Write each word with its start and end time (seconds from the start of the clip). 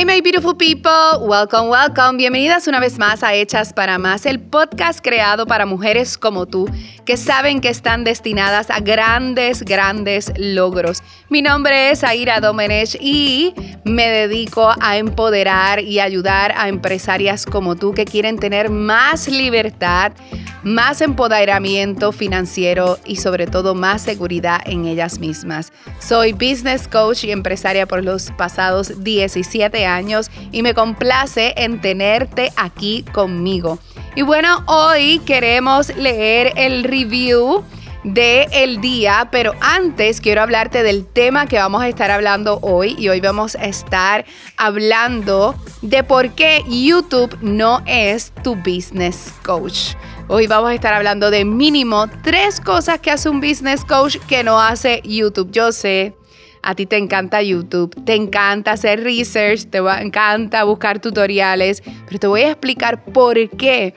Hey 0.00 0.06
my 0.06 0.22
beautiful 0.22 0.54
people, 0.54 1.28
welcome, 1.28 1.68
welcome. 1.68 2.16
Bienvenidas 2.16 2.66
una 2.66 2.80
vez 2.80 2.98
más 2.98 3.22
a 3.22 3.34
Hechas 3.34 3.74
para 3.74 3.98
Más, 3.98 4.24
el 4.24 4.40
podcast 4.40 5.00
creado 5.02 5.44
para 5.44 5.66
mujeres 5.66 6.16
como 6.16 6.46
tú 6.46 6.66
que 7.04 7.18
saben 7.18 7.60
que 7.60 7.68
están 7.68 8.02
destinadas 8.02 8.70
a 8.70 8.80
grandes, 8.80 9.62
grandes 9.62 10.32
logros. 10.38 11.02
Mi 11.28 11.42
nombre 11.42 11.90
es 11.90 12.02
Aira 12.02 12.40
Domenech 12.40 12.96
y 12.98 13.52
me 13.84 14.08
dedico 14.08 14.72
a 14.80 14.96
empoderar 14.96 15.80
y 15.80 16.00
ayudar 16.00 16.54
a 16.56 16.70
empresarias 16.70 17.44
como 17.44 17.76
tú 17.76 17.92
que 17.92 18.06
quieren 18.06 18.38
tener 18.38 18.70
más 18.70 19.28
libertad, 19.28 20.12
más 20.62 21.02
empoderamiento 21.02 22.12
financiero 22.12 22.98
y 23.04 23.16
sobre 23.16 23.46
todo 23.46 23.74
más 23.74 24.00
seguridad 24.00 24.62
en 24.64 24.86
ellas 24.86 25.18
mismas. 25.18 25.72
Soy 25.98 26.32
business 26.32 26.88
coach 26.88 27.24
y 27.24 27.32
empresaria 27.32 27.86
por 27.86 28.02
los 28.02 28.30
pasados 28.38 29.04
17 29.04 29.84
años 29.84 29.89
y 30.52 30.62
me 30.62 30.74
complace 30.74 31.54
en 31.56 31.80
tenerte 31.80 32.52
aquí 32.56 33.04
conmigo. 33.12 33.78
Y 34.14 34.22
bueno, 34.22 34.62
hoy 34.66 35.20
queremos 35.20 35.94
leer 35.96 36.52
el 36.56 36.84
review 36.84 37.64
de 38.04 38.48
el 38.52 38.80
día, 38.80 39.28
pero 39.30 39.52
antes 39.60 40.20
quiero 40.20 40.42
hablarte 40.42 40.82
del 40.82 41.06
tema 41.06 41.46
que 41.46 41.58
vamos 41.58 41.82
a 41.82 41.88
estar 41.88 42.10
hablando 42.10 42.58
hoy 42.62 42.96
y 42.98 43.08
hoy 43.08 43.20
vamos 43.20 43.56
a 43.56 43.66
estar 43.66 44.24
hablando 44.56 45.54
de 45.82 46.02
por 46.02 46.30
qué 46.30 46.64
YouTube 46.66 47.36
no 47.42 47.82
es 47.86 48.32
tu 48.42 48.56
business 48.56 49.32
coach. 49.44 49.94
Hoy 50.28 50.46
vamos 50.46 50.70
a 50.70 50.74
estar 50.74 50.94
hablando 50.94 51.30
de 51.30 51.44
mínimo 51.44 52.06
tres 52.22 52.60
cosas 52.60 53.00
que 53.00 53.10
hace 53.10 53.28
un 53.28 53.40
business 53.40 53.84
coach 53.84 54.16
que 54.28 54.44
no 54.44 54.60
hace 54.60 55.02
YouTube. 55.04 55.50
Yo 55.50 55.72
sé, 55.72 56.14
a 56.62 56.74
ti 56.74 56.86
te 56.86 56.96
encanta 56.96 57.42
YouTube, 57.42 57.94
te 58.04 58.14
encanta 58.14 58.72
hacer 58.72 59.02
research, 59.02 59.66
te 59.70 59.78
encanta 59.78 60.64
buscar 60.64 61.00
tutoriales, 61.00 61.82
pero 62.06 62.18
te 62.18 62.26
voy 62.26 62.42
a 62.42 62.50
explicar 62.50 63.04
por 63.04 63.36
qué 63.50 63.94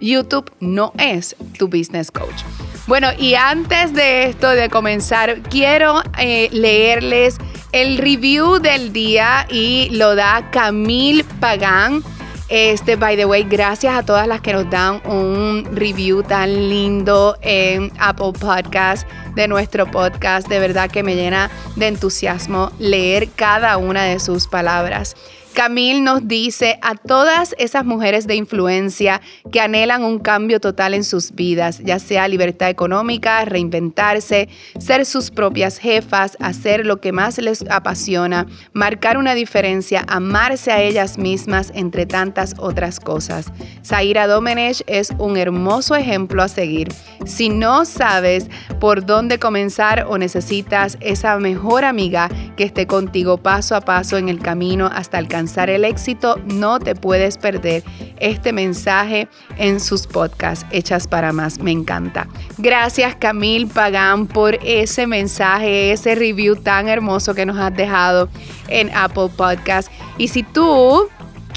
YouTube 0.00 0.50
no 0.60 0.92
es 0.98 1.36
tu 1.58 1.68
business 1.68 2.10
coach. 2.10 2.42
Bueno, 2.86 3.08
y 3.18 3.34
antes 3.34 3.92
de 3.92 4.24
esto, 4.24 4.48
de 4.48 4.70
comenzar, 4.70 5.42
quiero 5.42 6.02
eh, 6.18 6.48
leerles 6.52 7.36
el 7.72 7.98
review 7.98 8.58
del 8.58 8.92
día 8.92 9.46
y 9.50 9.90
lo 9.90 10.14
da 10.14 10.48
Camille 10.50 11.24
Pagán 11.40 12.02
este, 12.48 12.96
by 12.96 13.16
the 13.16 13.26
way, 13.26 13.44
gracias 13.44 13.94
a 13.94 14.02
todas 14.02 14.26
las 14.26 14.40
que 14.40 14.52
nos 14.52 14.68
dan 14.70 15.02
un 15.06 15.68
review 15.72 16.22
tan 16.22 16.68
lindo 16.68 17.36
en 17.42 17.92
Apple 17.98 18.32
Podcast 18.38 19.08
de 19.34 19.48
nuestro 19.48 19.90
podcast. 19.90 20.48
De 20.48 20.58
verdad 20.58 20.90
que 20.90 21.02
me 21.02 21.14
llena 21.14 21.50
de 21.76 21.88
entusiasmo 21.88 22.72
leer 22.78 23.28
cada 23.30 23.76
una 23.76 24.04
de 24.04 24.18
sus 24.18 24.48
palabras. 24.48 25.14
Camil 25.58 26.04
nos 26.04 26.28
dice 26.28 26.78
a 26.82 26.94
todas 26.94 27.56
esas 27.58 27.84
mujeres 27.84 28.28
de 28.28 28.36
influencia 28.36 29.20
que 29.50 29.60
anhelan 29.60 30.04
un 30.04 30.20
cambio 30.20 30.60
total 30.60 30.94
en 30.94 31.02
sus 31.02 31.32
vidas, 31.32 31.80
ya 31.80 31.98
sea 31.98 32.28
libertad 32.28 32.68
económica, 32.68 33.44
reinventarse, 33.44 34.48
ser 34.78 35.04
sus 35.04 35.32
propias 35.32 35.78
jefas, 35.78 36.36
hacer 36.38 36.86
lo 36.86 37.00
que 37.00 37.10
más 37.10 37.38
les 37.38 37.68
apasiona, 37.70 38.46
marcar 38.72 39.18
una 39.18 39.34
diferencia, 39.34 40.04
amarse 40.06 40.70
a 40.70 40.80
ellas 40.80 41.18
mismas, 41.18 41.72
entre 41.74 42.06
tantas 42.06 42.54
otras 42.58 43.00
cosas. 43.00 43.46
Zaira 43.84 44.28
Domenech 44.28 44.84
es 44.86 45.12
un 45.18 45.36
hermoso 45.36 45.96
ejemplo 45.96 46.44
a 46.44 46.46
seguir. 46.46 46.86
Si 47.26 47.48
no 47.48 47.84
sabes 47.84 48.46
por 48.78 49.04
dónde 49.04 49.40
comenzar 49.40 50.06
o 50.08 50.18
necesitas 50.18 50.98
esa 51.00 51.36
mejor 51.40 51.84
amiga 51.84 52.28
que 52.56 52.62
esté 52.62 52.86
contigo 52.86 53.38
paso 53.38 53.74
a 53.74 53.80
paso 53.80 54.18
en 54.18 54.28
el 54.28 54.38
camino 54.38 54.86
hasta 54.86 55.18
alcanzar 55.18 55.47
el 55.56 55.84
éxito, 55.84 56.36
no 56.46 56.78
te 56.78 56.94
puedes 56.94 57.38
perder 57.38 57.82
este 58.20 58.52
mensaje 58.52 59.28
en 59.56 59.80
sus 59.80 60.06
podcasts 60.06 60.66
Hechas 60.70 61.06
para 61.06 61.32
Más. 61.32 61.58
Me 61.58 61.70
encanta. 61.70 62.26
Gracias 62.58 63.16
Camil 63.16 63.66
Pagán 63.66 64.26
por 64.26 64.58
ese 64.62 65.06
mensaje, 65.06 65.92
ese 65.92 66.14
review 66.14 66.56
tan 66.56 66.88
hermoso 66.88 67.34
que 67.34 67.46
nos 67.46 67.56
has 67.58 67.74
dejado 67.74 68.28
en 68.68 68.90
Apple 68.94 69.30
Podcast. 69.36 69.90
Y 70.18 70.28
si 70.28 70.42
tú 70.42 71.08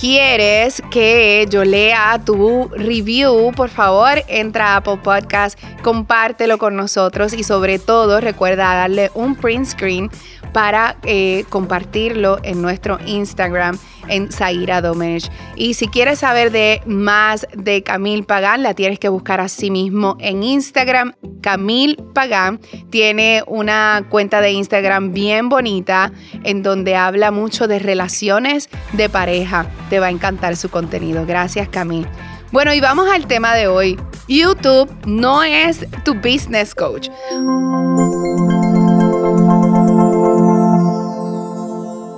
quieres 0.01 0.81
que 0.89 1.45
yo 1.49 1.63
lea 1.63 2.19
tu 2.25 2.69
review, 2.69 3.51
por 3.55 3.69
favor, 3.69 4.23
entra 4.27 4.73
a 4.73 4.77
Apple 4.77 4.97
Podcast, 5.03 5.59
compártelo 5.83 6.57
con 6.57 6.75
nosotros 6.75 7.33
y 7.33 7.43
sobre 7.43 7.77
todo 7.77 8.19
recuerda 8.19 8.73
darle 8.73 9.11
un 9.13 9.35
print 9.35 9.67
screen 9.67 10.09
para 10.53 10.97
eh, 11.03 11.45
compartirlo 11.49 12.39
en 12.43 12.61
nuestro 12.61 12.99
Instagram 13.05 13.77
en 14.07 14.31
Zaira 14.31 14.81
Domenech. 14.81 15.31
Y 15.55 15.75
si 15.75 15.87
quieres 15.87 16.19
saber 16.19 16.51
de 16.51 16.81
más 16.85 17.47
de 17.53 17.83
Camil 17.83 18.25
Pagán, 18.25 18.63
la 18.63 18.73
tienes 18.73 18.99
que 18.99 19.09
buscar 19.09 19.39
a 19.39 19.47
sí 19.47 19.71
mismo 19.71 20.17
en 20.19 20.43
Instagram. 20.43 21.13
Camil 21.41 21.97
Pagán 22.13 22.59
tiene 22.89 23.43
una 23.47 24.05
cuenta 24.09 24.41
de 24.41 24.51
Instagram 24.51 25.13
bien 25.13 25.49
bonita 25.49 26.11
en 26.43 26.63
donde 26.63 26.95
habla 26.95 27.31
mucho 27.31 27.67
de 27.67 27.79
relaciones 27.79 28.69
de 28.93 29.09
pareja. 29.09 29.65
Te 29.89 29.99
va 29.99 30.07
a 30.07 30.11
encantar 30.11 30.55
su 30.55 30.69
contenido. 30.69 31.25
Gracias 31.25 31.69
Camil. 31.69 32.07
Bueno, 32.51 32.73
y 32.73 32.81
vamos 32.81 33.09
al 33.09 33.27
tema 33.27 33.55
de 33.55 33.67
hoy. 33.67 33.97
YouTube 34.27 34.89
no 35.05 35.41
es 35.43 35.85
tu 36.03 36.15
business 36.15 36.75
coach. 36.75 37.09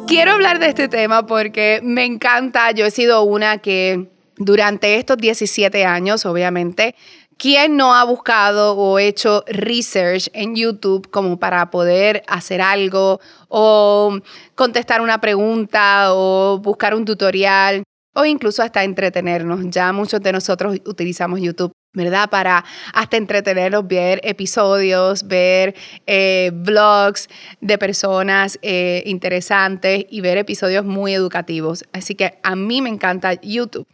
Quiero 0.07 0.31
hablar 0.31 0.59
de 0.59 0.67
este 0.67 0.87
tema 0.87 1.25
porque 1.25 1.79
me 1.83 2.05
encanta. 2.05 2.71
Yo 2.71 2.85
he 2.85 2.91
sido 2.91 3.23
una 3.23 3.57
que 3.59 4.09
durante 4.37 4.97
estos 4.97 5.17
17 5.17 5.85
años, 5.85 6.25
obviamente, 6.25 6.95
¿quién 7.37 7.77
no 7.77 7.95
ha 7.95 8.03
buscado 8.03 8.75
o 8.77 8.99
hecho 8.99 9.43
research 9.47 10.29
en 10.33 10.55
YouTube 10.55 11.09
como 11.09 11.37
para 11.39 11.69
poder 11.69 12.23
hacer 12.27 12.61
algo 12.61 13.19
o 13.47 14.17
contestar 14.55 15.01
una 15.01 15.19
pregunta 15.19 16.13
o 16.13 16.59
buscar 16.59 16.95
un 16.95 17.05
tutorial? 17.05 17.83
o 18.15 18.25
incluso 18.25 18.61
hasta 18.61 18.83
entretenernos. 18.83 19.61
Ya 19.69 19.91
muchos 19.91 20.21
de 20.21 20.31
nosotros 20.31 20.77
utilizamos 20.85 21.41
YouTube 21.41 21.73
¿verdad? 21.93 22.29
Para 22.29 22.65
hasta 22.93 23.17
entretenerlos, 23.17 23.87
ver 23.87 24.19
episodios, 24.23 25.27
ver 25.27 25.75
eh, 26.07 26.51
vlogs 26.53 27.29
de 27.61 27.77
personas 27.77 28.57
eh, 28.61 29.03
interesantes 29.05 30.05
y 30.09 30.21
ver 30.21 30.37
episodios 30.37 30.85
muy 30.85 31.13
educativos. 31.13 31.85
Así 31.93 32.15
que 32.15 32.39
a 32.43 32.55
mí 32.55 32.81
me 32.81 32.89
encanta 32.89 33.33
YouTube. 33.41 33.87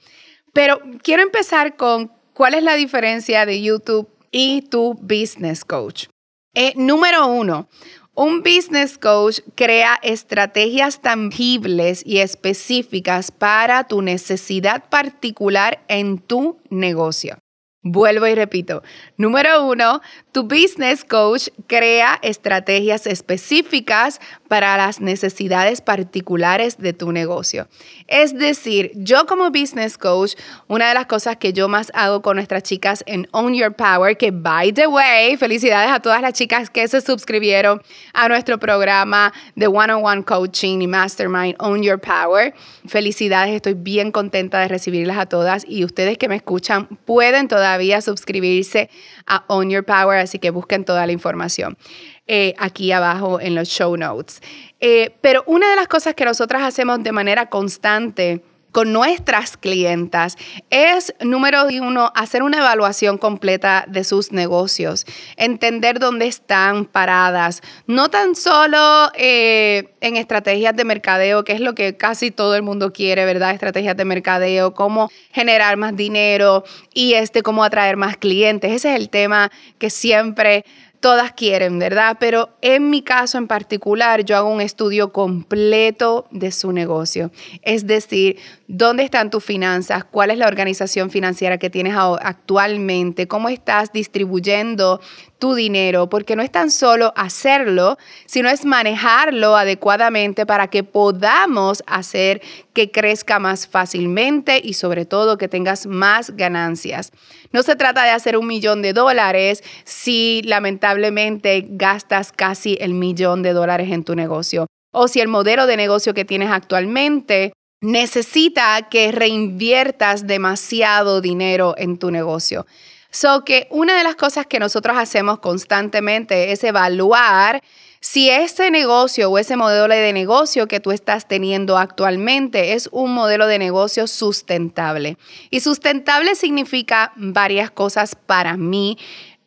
Pero 0.53 0.79
quiero 1.03 1.23
empezar 1.23 1.75
con 1.75 2.11
cuál 2.33 2.53
es 2.53 2.63
la 2.63 2.75
diferencia 2.75 3.45
de 3.45 3.61
YouTube 3.61 4.09
y 4.31 4.61
tu 4.63 4.93
business 4.93 5.65
coach. 5.65 6.07
Eh, 6.55 6.73
número 6.75 7.27
uno, 7.27 7.67
un 8.15 8.41
business 8.41 8.97
coach 8.97 9.39
crea 9.55 9.99
estrategias 10.01 11.01
tangibles 11.01 12.03
y 12.05 12.19
específicas 12.19 13.31
para 13.31 13.85
tu 13.85 14.01
necesidad 14.01 14.89
particular 14.89 15.83
en 15.87 16.17
tu 16.17 16.57
negocio. 16.69 17.37
Vuelvo 17.81 18.27
y 18.27 18.35
repito. 18.35 18.83
Número 19.15 19.65
uno, 19.65 20.01
tu 20.33 20.43
business 20.43 21.05
coach 21.05 21.47
crea 21.65 22.19
estrategias 22.21 23.07
específicas 23.07 24.19
para 24.49 24.75
las 24.75 24.99
necesidades 24.99 25.79
particulares 25.79 26.77
de 26.77 26.91
tu 26.91 27.13
negocio. 27.13 27.69
Es 28.07 28.37
decir, 28.37 28.91
yo 28.95 29.25
como 29.27 29.49
business 29.49 29.97
coach, 29.97 30.33
una 30.67 30.89
de 30.89 30.93
las 30.93 31.05
cosas 31.05 31.37
que 31.37 31.53
yo 31.53 31.69
más 31.69 31.89
hago 31.95 32.21
con 32.21 32.35
nuestras 32.35 32.63
chicas 32.63 33.01
en 33.07 33.29
Own 33.31 33.53
Your 33.53 33.73
Power, 33.73 34.17
que 34.17 34.31
by 34.31 34.73
the 34.73 34.87
way, 34.87 35.37
felicidades 35.37 35.89
a 35.89 36.01
todas 36.01 36.21
las 36.21 36.33
chicas 36.33 36.69
que 36.69 36.85
se 36.89 36.99
suscribieron 36.99 37.81
a 38.13 38.27
nuestro 38.27 38.57
programa 38.57 39.31
de 39.55 39.67
One-on-One 39.67 40.25
Coaching 40.25 40.81
y 40.81 40.87
Mastermind 40.87 41.55
Own 41.59 41.81
Your 41.81 42.01
Power. 42.01 42.53
Felicidades, 42.87 43.55
estoy 43.55 43.75
bien 43.75 44.11
contenta 44.11 44.59
de 44.59 44.67
recibirlas 44.67 45.17
a 45.17 45.27
todas 45.27 45.63
y 45.65 45.85
ustedes 45.85 46.17
que 46.17 46.27
me 46.27 46.35
escuchan 46.35 46.87
pueden 47.05 47.47
todavía 47.69 48.01
suscribirse 48.01 48.89
a 49.27 49.43
Own 49.47 49.69
Your 49.69 49.85
Power, 49.85 50.17
así 50.17 50.39
que 50.39 50.49
busquen 50.49 50.85
toda 50.85 51.05
la 51.05 51.11
información. 51.11 51.77
Eh, 52.25 52.55
aquí 52.57 52.91
abajo 52.91 53.39
en 53.39 53.53
los 53.53 53.69
show 53.69 53.95
notes. 53.95 54.41
Eh, 54.79 55.11
pero 55.21 55.43
una 55.45 55.69
de 55.69 55.75
las 55.75 55.87
cosas 55.87 56.15
que 56.15 56.25
nosotras 56.25 56.63
hacemos 56.63 57.03
de 57.03 57.11
manera 57.11 57.47
constante 57.47 58.41
con 58.71 58.93
nuestras 58.93 59.57
clientas 59.57 60.37
es, 60.69 61.13
número 61.21 61.65
uno, 61.81 62.11
hacer 62.15 62.43
una 62.43 62.59
evaluación 62.59 63.17
completa 63.17 63.85
de 63.87 64.03
sus 64.03 64.31
negocios, 64.31 65.05
entender 65.37 65.99
dónde 65.99 66.27
están 66.27 66.85
paradas, 66.85 67.61
no 67.87 68.09
tan 68.09 68.35
solo 68.35 69.11
eh, 69.15 69.95
en 70.01 70.15
estrategias 70.15 70.75
de 70.75 70.85
mercadeo, 70.85 71.43
que 71.43 71.53
es 71.53 71.61
lo 71.61 71.75
que 71.75 71.97
casi 71.97 72.31
todo 72.31 72.55
el 72.55 72.61
mundo 72.61 72.93
quiere, 72.93 73.25
¿verdad? 73.25 73.51
Estrategias 73.51 73.97
de 73.97 74.05
mercadeo, 74.05 74.73
cómo 74.73 75.09
generar 75.31 75.77
más 75.77 75.95
dinero 75.95 76.63
y 76.93 77.13
este, 77.13 77.41
cómo 77.41 77.63
atraer 77.63 77.97
más 77.97 78.17
clientes. 78.17 78.71
Ese 78.71 78.93
es 78.93 78.99
el 78.99 79.09
tema 79.09 79.51
que 79.77 79.89
siempre 79.89 80.65
todas 80.99 81.31
quieren, 81.33 81.79
¿verdad? 81.79 82.17
Pero 82.19 82.49
en 82.61 82.89
mi 82.89 83.01
caso 83.01 83.37
en 83.37 83.47
particular, 83.47 84.23
yo 84.25 84.35
hago 84.35 84.49
un 84.49 84.61
estudio 84.61 85.13
completo 85.13 86.27
de 86.31 86.51
su 86.51 86.71
negocio. 86.71 87.31
Es 87.61 87.87
decir, 87.87 88.37
dónde 88.67 89.03
están 89.03 89.29
tus 89.29 89.43
finanzas, 89.43 90.03
cuál 90.03 90.31
es 90.31 90.37
la 90.37 90.47
organización 90.47 91.09
financiera 91.09 91.57
que 91.57 91.69
tienes 91.69 91.95
actualmente, 91.95 93.27
cómo 93.27 93.49
estás 93.49 93.91
distribuyendo 93.93 94.99
tu 95.39 95.55
dinero, 95.55 96.09
porque 96.09 96.35
no 96.35 96.43
es 96.43 96.51
tan 96.51 96.69
solo 96.69 97.13
hacerlo, 97.15 97.97
sino 98.25 98.49
es 98.49 98.65
manejarlo 98.65 99.55
adecuadamente 99.55 100.45
para 100.45 100.67
que 100.67 100.83
podamos 100.83 101.81
hacer 101.87 102.41
que 102.73 102.91
crezca 102.91 103.39
más 103.39 103.67
fácilmente 103.67 104.61
y 104.63 104.73
sobre 104.73 105.05
todo 105.05 105.37
que 105.37 105.47
tengas 105.47 105.87
más 105.87 106.35
ganancias. 106.35 107.11
No 107.51 107.63
se 107.63 107.75
trata 107.75 108.03
de 108.03 108.11
hacer 108.11 108.37
un 108.37 108.47
millón 108.47 108.81
de 108.81 108.93
dólares 108.93 109.63
si 109.85 110.41
lamentablemente 110.43 111.65
gastas 111.69 112.31
casi 112.31 112.77
el 112.79 112.93
millón 112.93 113.41
de 113.41 113.53
dólares 113.53 113.91
en 113.91 114.03
tu 114.03 114.15
negocio 114.15 114.67
o 114.91 115.07
si 115.07 115.19
el 115.19 115.27
modelo 115.27 115.65
de 115.65 115.77
negocio 115.77 116.13
que 116.13 116.25
tienes 116.25 116.51
actualmente 116.51 117.53
necesita 117.81 118.89
que 118.89 119.11
reinviertas 119.11 120.27
demasiado 120.27 121.21
dinero 121.21 121.75
en 121.77 121.97
tu 121.97 122.11
negocio. 122.11 122.65
So 123.11 123.43
que 123.43 123.67
una 123.71 123.97
de 123.97 124.03
las 124.03 124.15
cosas 124.15 124.45
que 124.45 124.59
nosotros 124.59 124.95
hacemos 124.97 125.39
constantemente 125.39 126.51
es 126.51 126.63
evaluar 126.63 127.61
si 128.01 128.29
ese 128.29 128.71
negocio 128.71 129.29
o 129.29 129.37
ese 129.37 129.57
modelo 129.57 129.93
de 129.93 130.13
negocio 130.13 130.67
que 130.67 130.79
tú 130.79 130.91
estás 130.91 131.27
teniendo 131.27 131.77
actualmente 131.77 132.73
es 132.73 132.87
un 132.91 133.13
modelo 133.13 133.47
de 133.47 133.59
negocio 133.59 134.07
sustentable. 134.07 135.17
Y 135.49 135.59
sustentable 135.59 136.35
significa 136.35 137.11
varias 137.15 137.71
cosas 137.71 138.15
para 138.15 138.57
mí. 138.57 138.97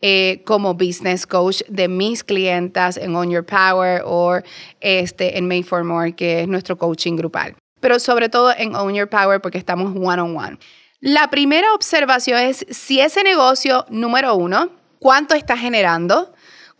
Eh, 0.04 0.42
como 0.44 0.74
business 0.74 1.28
coach 1.28 1.62
de 1.68 1.86
mis 1.86 2.24
clientas 2.24 2.96
en 2.96 3.14
On 3.14 3.30
Your 3.30 3.46
Power 3.46 4.02
o 4.04 4.40
este, 4.80 5.38
en 5.38 5.46
Made 5.46 5.62
for 5.62 5.84
More, 5.84 6.12
que 6.12 6.40
es 6.40 6.48
nuestro 6.48 6.76
coaching 6.76 7.14
grupal. 7.14 7.54
Pero 7.78 8.00
sobre 8.00 8.28
todo 8.28 8.52
en 8.56 8.74
Own 8.74 8.94
Your 8.94 9.08
Power 9.08 9.40
porque 9.40 9.58
estamos 9.58 9.94
one 9.96 10.20
on 10.20 10.36
one. 10.36 10.58
La 11.04 11.30
primera 11.30 11.74
observación 11.74 12.38
es 12.38 12.64
si 12.70 13.00
ese 13.00 13.24
negocio, 13.24 13.84
número 13.88 14.36
uno, 14.36 14.70
¿cuánto 15.00 15.34
está 15.34 15.56
generando? 15.56 16.32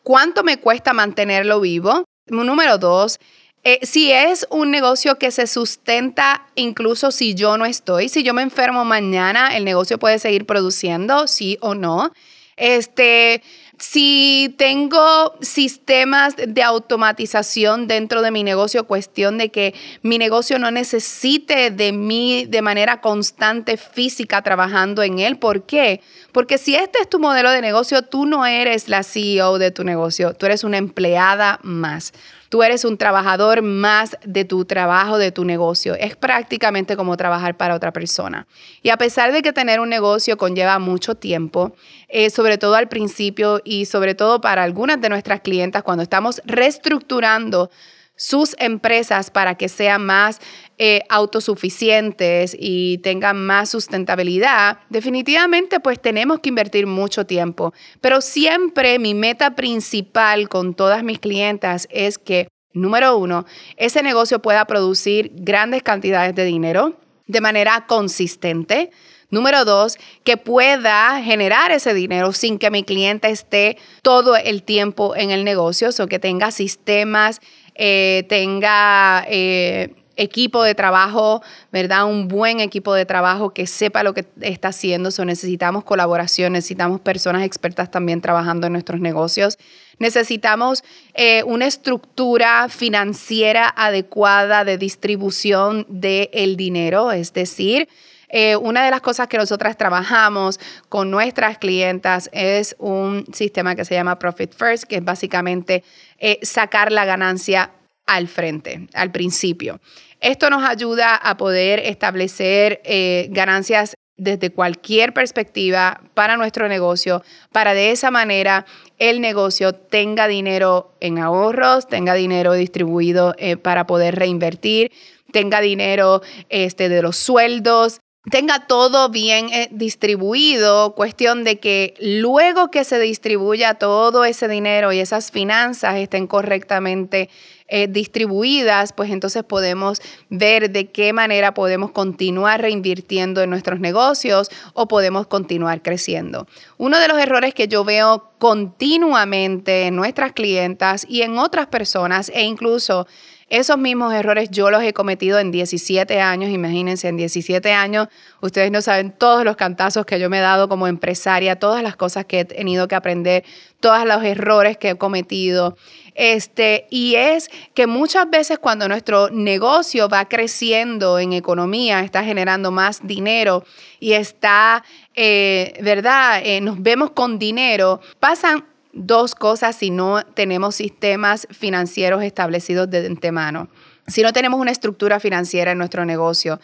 ¿Cuánto 0.04 0.44
me 0.44 0.60
cuesta 0.60 0.92
mantenerlo 0.92 1.60
vivo? 1.60 2.04
Número 2.28 2.78
dos, 2.78 3.18
eh, 3.64 3.80
si 3.82 4.12
es 4.12 4.46
un 4.48 4.70
negocio 4.70 5.18
que 5.18 5.32
se 5.32 5.48
sustenta 5.48 6.46
incluso 6.54 7.10
si 7.10 7.34
yo 7.34 7.58
no 7.58 7.64
estoy, 7.64 8.08
si 8.08 8.22
yo 8.22 8.32
me 8.32 8.42
enfermo 8.42 8.84
mañana, 8.84 9.56
el 9.56 9.64
negocio 9.64 9.98
puede 9.98 10.20
seguir 10.20 10.46
produciendo, 10.46 11.26
sí 11.26 11.58
o 11.60 11.74
no. 11.74 12.12
Este, 12.56 13.42
si 13.78 14.54
tengo 14.58 15.34
sistemas 15.40 16.34
de 16.36 16.62
automatización 16.62 17.88
dentro 17.88 18.22
de 18.22 18.30
mi 18.30 18.44
negocio, 18.44 18.86
cuestión 18.86 19.38
de 19.38 19.50
que 19.50 19.74
mi 20.02 20.18
negocio 20.18 20.58
no 20.58 20.70
necesite 20.70 21.70
de 21.70 21.92
mí 21.92 22.46
de 22.48 22.62
manera 22.62 23.00
constante 23.00 23.76
física 23.76 24.42
trabajando 24.42 25.02
en 25.02 25.18
él. 25.18 25.38
¿Por 25.38 25.64
qué? 25.64 26.00
Porque 26.32 26.58
si 26.58 26.76
este 26.76 27.00
es 27.00 27.08
tu 27.08 27.18
modelo 27.18 27.50
de 27.50 27.60
negocio, 27.60 28.02
tú 28.02 28.26
no 28.26 28.46
eres 28.46 28.88
la 28.88 29.02
CEO 29.02 29.58
de 29.58 29.70
tu 29.70 29.84
negocio, 29.84 30.34
tú 30.34 30.46
eres 30.46 30.64
una 30.64 30.78
empleada 30.78 31.58
más. 31.62 32.12
Tú 32.52 32.62
eres 32.62 32.84
un 32.84 32.98
trabajador 32.98 33.62
más 33.62 34.14
de 34.26 34.44
tu 34.44 34.66
trabajo, 34.66 35.16
de 35.16 35.32
tu 35.32 35.46
negocio. 35.46 35.94
Es 35.94 36.16
prácticamente 36.16 36.98
como 36.98 37.16
trabajar 37.16 37.56
para 37.56 37.74
otra 37.74 37.94
persona. 37.94 38.46
Y 38.82 38.90
a 38.90 38.98
pesar 38.98 39.32
de 39.32 39.40
que 39.40 39.54
tener 39.54 39.80
un 39.80 39.88
negocio 39.88 40.36
conlleva 40.36 40.78
mucho 40.78 41.14
tiempo, 41.14 41.74
eh, 42.08 42.28
sobre 42.28 42.58
todo 42.58 42.74
al 42.74 42.90
principio 42.90 43.62
y 43.64 43.86
sobre 43.86 44.14
todo 44.14 44.42
para 44.42 44.64
algunas 44.64 45.00
de 45.00 45.08
nuestras 45.08 45.40
clientas 45.40 45.82
cuando 45.82 46.02
estamos 46.02 46.42
reestructurando 46.44 47.70
sus 48.16 48.54
empresas 48.58 49.30
para 49.30 49.56
que 49.56 49.68
sean 49.68 50.06
más 50.06 50.40
eh, 50.78 51.02
autosuficientes 51.08 52.56
y 52.58 52.98
tengan 52.98 53.44
más 53.44 53.70
sustentabilidad, 53.70 54.78
definitivamente 54.90 55.80
pues 55.80 56.00
tenemos 56.00 56.40
que 56.40 56.50
invertir 56.50 56.86
mucho 56.86 57.26
tiempo. 57.26 57.72
Pero 58.00 58.20
siempre 58.20 58.98
mi 58.98 59.14
meta 59.14 59.54
principal 59.54 60.48
con 60.48 60.74
todas 60.74 61.02
mis 61.02 61.18
clientas 61.18 61.88
es 61.90 62.18
que, 62.18 62.48
número 62.72 63.16
uno, 63.16 63.44
ese 63.76 64.02
negocio 64.02 64.40
pueda 64.40 64.64
producir 64.66 65.32
grandes 65.34 65.82
cantidades 65.82 66.34
de 66.34 66.44
dinero 66.44 66.96
de 67.26 67.40
manera 67.40 67.86
consistente. 67.86 68.90
Número 69.30 69.64
dos, 69.64 69.96
que 70.24 70.36
pueda 70.36 71.22
generar 71.22 71.72
ese 71.72 71.94
dinero 71.94 72.32
sin 72.32 72.58
que 72.58 72.70
mi 72.70 72.84
cliente 72.84 73.30
esté 73.30 73.78
todo 74.02 74.36
el 74.36 74.62
tiempo 74.62 75.16
en 75.16 75.30
el 75.30 75.42
negocio, 75.42 75.88
o 75.98 76.06
que 76.06 76.18
tenga 76.18 76.50
sistemas, 76.50 77.40
eh, 77.74 78.24
tenga 78.28 79.24
eh, 79.28 79.94
equipo 80.16 80.62
de 80.62 80.74
trabajo, 80.74 81.42
¿verdad? 81.70 82.06
Un 82.06 82.28
buen 82.28 82.60
equipo 82.60 82.94
de 82.94 83.06
trabajo 83.06 83.54
que 83.54 83.66
sepa 83.66 84.02
lo 84.02 84.14
que 84.14 84.26
está 84.40 84.68
haciendo. 84.68 85.10
So, 85.10 85.24
necesitamos 85.24 85.84
colaboración, 85.84 86.52
necesitamos 86.52 87.00
personas 87.00 87.44
expertas 87.44 87.90
también 87.90 88.20
trabajando 88.20 88.66
en 88.66 88.72
nuestros 88.72 89.00
negocios. 89.00 89.58
Necesitamos 89.98 90.84
eh, 91.14 91.42
una 91.44 91.66
estructura 91.66 92.68
financiera 92.68 93.72
adecuada 93.74 94.64
de 94.64 94.78
distribución 94.78 95.86
del 95.88 96.56
dinero, 96.56 97.12
es 97.12 97.32
decir, 97.32 97.88
eh, 98.34 98.56
una 98.56 98.82
de 98.82 98.90
las 98.90 99.02
cosas 99.02 99.28
que 99.28 99.36
nosotras 99.36 99.76
trabajamos 99.76 100.58
con 100.88 101.10
nuestras 101.10 101.58
clientas 101.58 102.30
es 102.32 102.74
un 102.78 103.26
sistema 103.30 103.74
que 103.74 103.84
se 103.84 103.94
llama 103.94 104.18
Profit 104.18 104.54
First, 104.54 104.84
que 104.84 104.96
es 104.96 105.04
básicamente 105.04 105.84
eh, 106.18 106.38
sacar 106.40 106.90
la 106.90 107.04
ganancia 107.04 107.72
al 108.06 108.28
frente, 108.28 108.88
al 108.94 109.12
principio. 109.12 109.80
Esto 110.20 110.48
nos 110.48 110.64
ayuda 110.64 111.14
a 111.14 111.36
poder 111.36 111.80
establecer 111.80 112.80
eh, 112.84 113.28
ganancias 113.30 113.94
desde 114.16 114.50
cualquier 114.50 115.12
perspectiva 115.12 116.00
para 116.14 116.38
nuestro 116.38 116.68
negocio, 116.68 117.22
para 117.50 117.74
de 117.74 117.90
esa 117.90 118.10
manera 118.10 118.64
el 118.98 119.20
negocio 119.20 119.74
tenga 119.74 120.26
dinero 120.26 120.96
en 121.00 121.18
ahorros, 121.18 121.86
tenga 121.86 122.14
dinero 122.14 122.54
distribuido 122.54 123.34
para 123.62 123.86
poder 123.86 124.14
reinvertir, 124.14 124.92
tenga 125.32 125.60
dinero 125.60 126.22
este, 126.50 126.88
de 126.88 127.02
los 127.02 127.16
sueldos, 127.16 128.00
tenga 128.30 128.66
todo 128.66 129.08
bien 129.08 129.48
eh, 129.52 129.68
distribuido, 129.72 130.94
cuestión 130.94 131.42
de 131.42 131.58
que 131.58 131.94
luego 132.00 132.70
que 132.70 132.84
se 132.84 133.00
distribuya 133.00 133.74
todo 133.74 134.24
ese 134.24 134.46
dinero 134.46 134.92
y 134.92 135.00
esas 135.00 135.30
finanzas 135.30 135.96
estén 135.96 136.26
correctamente 136.26 137.28
eh, 137.74 137.88
distribuidas, 137.88 138.92
pues 138.92 139.10
entonces 139.10 139.44
podemos 139.44 140.02
ver 140.28 140.70
de 140.72 140.90
qué 140.90 141.14
manera 141.14 141.54
podemos 141.54 141.90
continuar 141.90 142.60
reinvirtiendo 142.60 143.40
en 143.40 143.48
nuestros 143.48 143.80
negocios 143.80 144.50
o 144.74 144.88
podemos 144.88 145.26
continuar 145.26 145.80
creciendo. 145.80 146.46
Uno 146.76 146.98
de 146.98 147.08
los 147.08 147.16
errores 147.18 147.54
que 147.54 147.68
yo 147.68 147.82
veo 147.82 148.30
continuamente 148.38 149.86
en 149.86 149.96
nuestras 149.96 150.32
clientas 150.32 151.06
y 151.08 151.22
en 151.22 151.38
otras 151.38 151.68
personas 151.68 152.30
e 152.34 152.42
incluso 152.42 153.06
esos 153.52 153.76
mismos 153.76 154.14
errores 154.14 154.48
yo 154.50 154.70
los 154.70 154.82
he 154.82 154.94
cometido 154.94 155.38
en 155.38 155.50
17 155.50 156.22
años, 156.22 156.48
imagínense, 156.48 157.08
en 157.08 157.18
17 157.18 157.70
años, 157.70 158.08
ustedes 158.40 158.70
no 158.70 158.80
saben 158.80 159.12
todos 159.12 159.44
los 159.44 159.56
cantazos 159.56 160.06
que 160.06 160.18
yo 160.18 160.30
me 160.30 160.38
he 160.38 160.40
dado 160.40 160.70
como 160.70 160.86
empresaria, 160.86 161.56
todas 161.56 161.82
las 161.82 161.94
cosas 161.94 162.24
que 162.24 162.40
he 162.40 162.44
tenido 162.46 162.88
que 162.88 162.94
aprender, 162.94 163.44
todos 163.80 164.06
los 164.06 164.24
errores 164.24 164.78
que 164.78 164.90
he 164.90 164.96
cometido. 164.96 165.76
Este, 166.14 166.86
y 166.90 167.14
es 167.14 167.50
que 167.74 167.86
muchas 167.86 168.28
veces 168.28 168.58
cuando 168.58 168.86
nuestro 168.88 169.30
negocio 169.30 170.08
va 170.08 170.28
creciendo 170.28 171.18
en 171.18 171.32
economía, 171.32 172.00
está 172.00 172.22
generando 172.22 172.70
más 172.70 173.06
dinero 173.06 173.64
y 173.98 174.12
está, 174.12 174.84
eh, 175.14 175.78
¿verdad? 175.82 176.42
Eh, 176.44 176.60
nos 176.60 176.82
vemos 176.82 177.10
con 177.12 177.38
dinero, 177.38 178.00
pasan 178.20 178.64
dos 178.92 179.34
cosas 179.34 179.76
si 179.76 179.90
no 179.90 180.22
tenemos 180.22 180.74
sistemas 180.74 181.46
financieros 181.50 182.22
establecidos 182.22 182.90
de 182.90 183.06
antemano. 183.06 183.68
Si 184.06 184.22
no 184.22 184.32
tenemos 184.32 184.60
una 184.60 184.70
estructura 184.70 185.20
financiera 185.20 185.72
en 185.72 185.78
nuestro 185.78 186.04
negocio, 186.04 186.60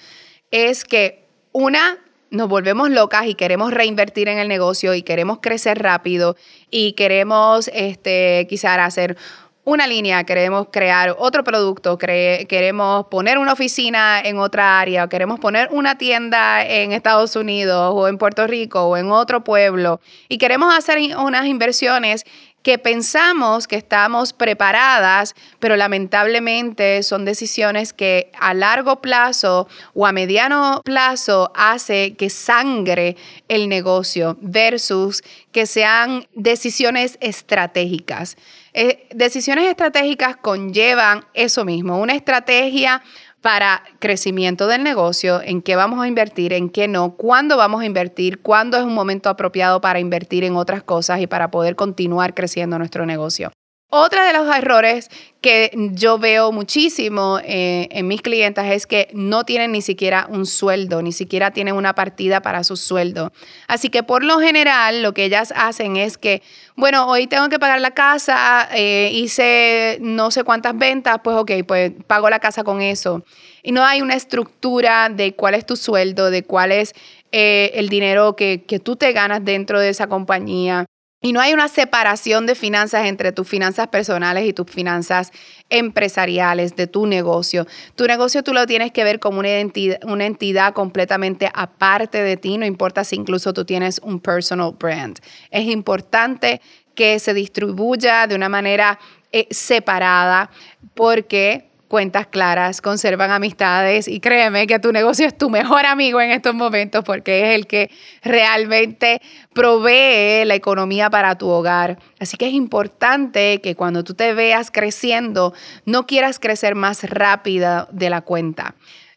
es 0.51 0.85
que 0.85 1.25
una, 1.53 1.99
nos 2.31 2.49
volvemos 2.49 2.91
locas 2.91 3.27
y 3.27 3.35
queremos 3.35 3.73
reinvertir 3.73 4.29
en 4.29 4.39
el 4.39 4.49
negocio 4.49 4.95
y 4.95 5.03
queremos 5.03 5.39
crecer 5.41 5.83
rápido 5.83 6.37
y 6.71 6.93
queremos 6.93 7.71
este, 7.73 8.47
quizás 8.49 8.79
hacer 8.79 9.17
una 9.65 9.87
línea, 9.87 10.25
queremos 10.25 10.69
crear 10.73 11.15
otro 11.19 11.45
producto, 11.45 11.99
queremos 11.99 13.07
poner 13.09 13.37
una 13.37 13.53
oficina 13.53 14.19
en 14.19 14.39
otra 14.39 14.81
área, 14.81 15.09
queremos 15.09 15.39
poner 15.41 15.69
una 15.71 15.99
tienda 15.99 16.65
en 16.65 16.93
Estados 16.93 17.37
Unidos 17.37 17.93
o 17.95 18.09
en 18.09 18.17
Puerto 18.17 18.47
Rico 18.47 18.85
o 18.85 18.97
en 18.97 19.11
otro 19.11 19.45
pueblo 19.45 20.01
y 20.29 20.39
queremos 20.39 20.75
hacer 20.75 20.99
unas 21.19 21.45
inversiones 21.45 22.25
que 22.63 22.79
pensamos 22.79 23.69
que 23.69 23.77
estamos 23.77 24.33
preparadas, 24.33 25.35
pero 25.61 25.77
lamentablemente 25.77 27.03
son 27.03 27.25
decisiones 27.25 27.93
que 27.93 28.31
a 28.39 28.53
largo 28.53 29.01
plazo 29.01 29.69
o 29.95 30.07
a 30.07 30.13
mediano 30.13 30.83
plazo 30.85 31.53
hace 31.55 32.15
que 32.17 32.31
sangre 32.31 33.17
el 33.49 33.69
negocio 33.69 34.37
versus 34.41 35.23
que 35.53 35.67
sean 35.67 36.27
decisiones 36.35 37.17
estratégicas. 37.21 38.37
Eh, 38.75 39.09
decisiones 39.15 39.67
estratégicas 39.67 40.37
conllevan 40.37 41.25
eso 41.35 41.65
mismo, 41.65 41.99
una 41.99 42.15
estrategia 42.15 43.03
para 43.41 43.83
crecimiento 43.99 44.67
del 44.67 44.83
negocio, 44.83 45.41
en 45.43 45.63
qué 45.63 45.77
vamos 45.77 46.01
a 46.01 46.09
invertir, 46.09 46.53
en 46.53 46.71
qué 46.71 46.89
no, 46.89 47.15
cuándo 47.17 47.57
vamos 47.57 47.83
a 47.83 47.87
invertir, 47.87 48.41
cuándo 48.41 48.77
es 48.77 48.85
un 48.85 48.95
momento 48.95 49.29
apropiado 49.29 49.81
para 49.81 50.01
invertir 50.01 50.45
en 50.45 50.57
otras 50.57 50.83
cosas 50.83 51.21
y 51.21 51.27
para 51.27 51.51
poder 51.51 51.77
continuar 51.77 52.35
creciendo 52.35 52.79
nuestro 52.79 53.07
negocio. 53.07 53.51
Otra 53.91 54.27
de 54.27 54.35
los 54.35 54.55
errores 54.55 55.09
que 55.41 55.71
yo 55.93 56.19
veo 56.19 56.53
muchísimo 56.53 57.39
eh, 57.43 57.89
en 57.91 58.07
mis 58.07 58.21
clientes 58.21 58.67
es 58.67 58.87
que 58.87 59.09
no 59.15 59.45
tienen 59.45 59.73
ni 59.73 59.81
siquiera 59.81 60.27
un 60.29 60.45
sueldo, 60.45 61.01
ni 61.01 61.11
siquiera 61.11 61.53
tienen 61.53 61.75
una 61.75 61.95
partida 61.95 62.43
para 62.43 62.65
su 62.65 62.77
sueldo. 62.77 63.33
Así 63.67 63.89
que 63.89 64.03
por 64.03 64.25
lo 64.25 64.41
general 64.41 65.01
lo 65.03 65.15
que 65.15 65.25
ellas 65.25 65.55
hacen 65.57 65.97
es 65.97 66.19
que, 66.19 66.43
bueno, 66.77 67.07
hoy 67.07 67.29
tengo 67.29 67.49
que 67.49 67.59
pagar 67.59 67.81
la 67.81 67.93
casa, 67.93 68.69
eh, 68.75 69.09
hice 69.11 69.97
no 70.03 70.31
sé 70.31 70.45
cuántas 70.45 70.77
ventas, 70.77 71.21
pues 71.25 71.39
ok, 71.39 71.53
pues 71.67 71.93
pago 72.07 72.29
la 72.29 72.41
casa 72.41 72.65
con 72.65 72.83
eso. 72.83 73.25
Y 73.63 73.73
no 73.73 73.87
hay 73.87 74.03
una 74.03 74.17
estructura 74.17 75.09
de 75.09 75.35
cuál 75.35 75.55
es 75.55 75.65
tu 75.65 75.77
sueldo, 75.77 76.31
de 76.31 76.43
cuál 76.43 76.73
es 76.73 76.93
eh, 77.33 77.71
el 77.73 77.89
dinero 77.89 78.37
que, 78.37 78.65
que 78.69 78.81
tú 78.81 78.97
te 78.97 79.13
ganas 79.13 79.43
dentro 79.47 79.81
de 79.81 79.89
esa 79.89 80.09
compañía. 80.09 80.85
Y 81.21 81.33
no 81.33 81.41
hay 81.41 81.53
una 81.53 81.67
separación 81.67 82.47
de 82.47 82.55
finanzas 82.55 83.07
entre 83.07 83.33
tus 83.33 83.49
finanzas 83.49 83.89
personales 83.89 84.47
y 84.47 84.53
tus 84.53 84.71
finanzas 84.71 85.33
empresariales 85.69 86.77
de 86.77 86.87
tu 86.87 87.07
negocio. 87.07 87.67
Tu 87.97 88.07
negocio 88.07 88.45
tú 88.45 88.53
lo 88.53 88.67
tienes 88.67 88.93
que 88.93 89.03
ver 89.03 89.19
como 89.19 89.41
una 89.41 89.59
entidad, 89.59 89.99
una 90.05 90.27
entidad 90.27 90.75
completamente 90.75 91.51
aparte 91.53 92.23
de 92.23 92.37
ti, 92.37 92.57
no 92.57 92.67
importa 92.67 93.03
si 93.03 93.17
incluso 93.17 93.53
tú 93.53 93.65
tienes 93.65 94.01
un 94.05 94.21
personal 94.21 94.77
brand. 94.79 95.19
Es 95.51 95.67
importante 95.67 96.61
que 96.95 97.19
se 97.19 97.35
distribuya 97.35 98.29
de 98.29 98.37
una 98.37 98.49
manera 98.49 99.01
eh, 99.33 99.49
separada 99.51 100.51
porque 100.95 101.68
cuentas 101.89 102.27
claras, 102.27 102.81
conservan 102.81 103.31
amistades 103.31 104.07
y 104.07 104.21
créeme 104.21 104.67
que 104.67 104.79
tu 104.79 104.93
negocio 104.93 105.27
es 105.27 105.37
tu 105.37 105.51
mejor 105.51 105.87
amigo 105.87 106.21
en 106.21 106.31
estos 106.31 106.55
momentos 106.55 107.03
porque 107.05 107.49
es 107.49 107.55
el 107.57 107.67
que 107.67 107.91
realmente 108.23 109.21
provee 109.55 110.45
la 110.45 110.55
economía 110.55 111.11
para 111.11 111.37
tu 111.37 111.49
hogar. 111.49 111.99
Así 112.21 112.37
que 112.37 112.47
es 112.47 112.53
importante 112.53 113.61
que 113.61 113.75
cuando 113.75 114.05
tú 114.05 114.15
te 114.15 114.35
veas 114.35 114.71
creciendo, 114.71 115.55
no 115.85 116.07
quieras 116.07 116.39
crecer 116.39 116.75
más 116.75 117.03
rápida 117.09 117.89
de 117.91 118.11
la 118.11 118.21
cuenta. 118.21 118.75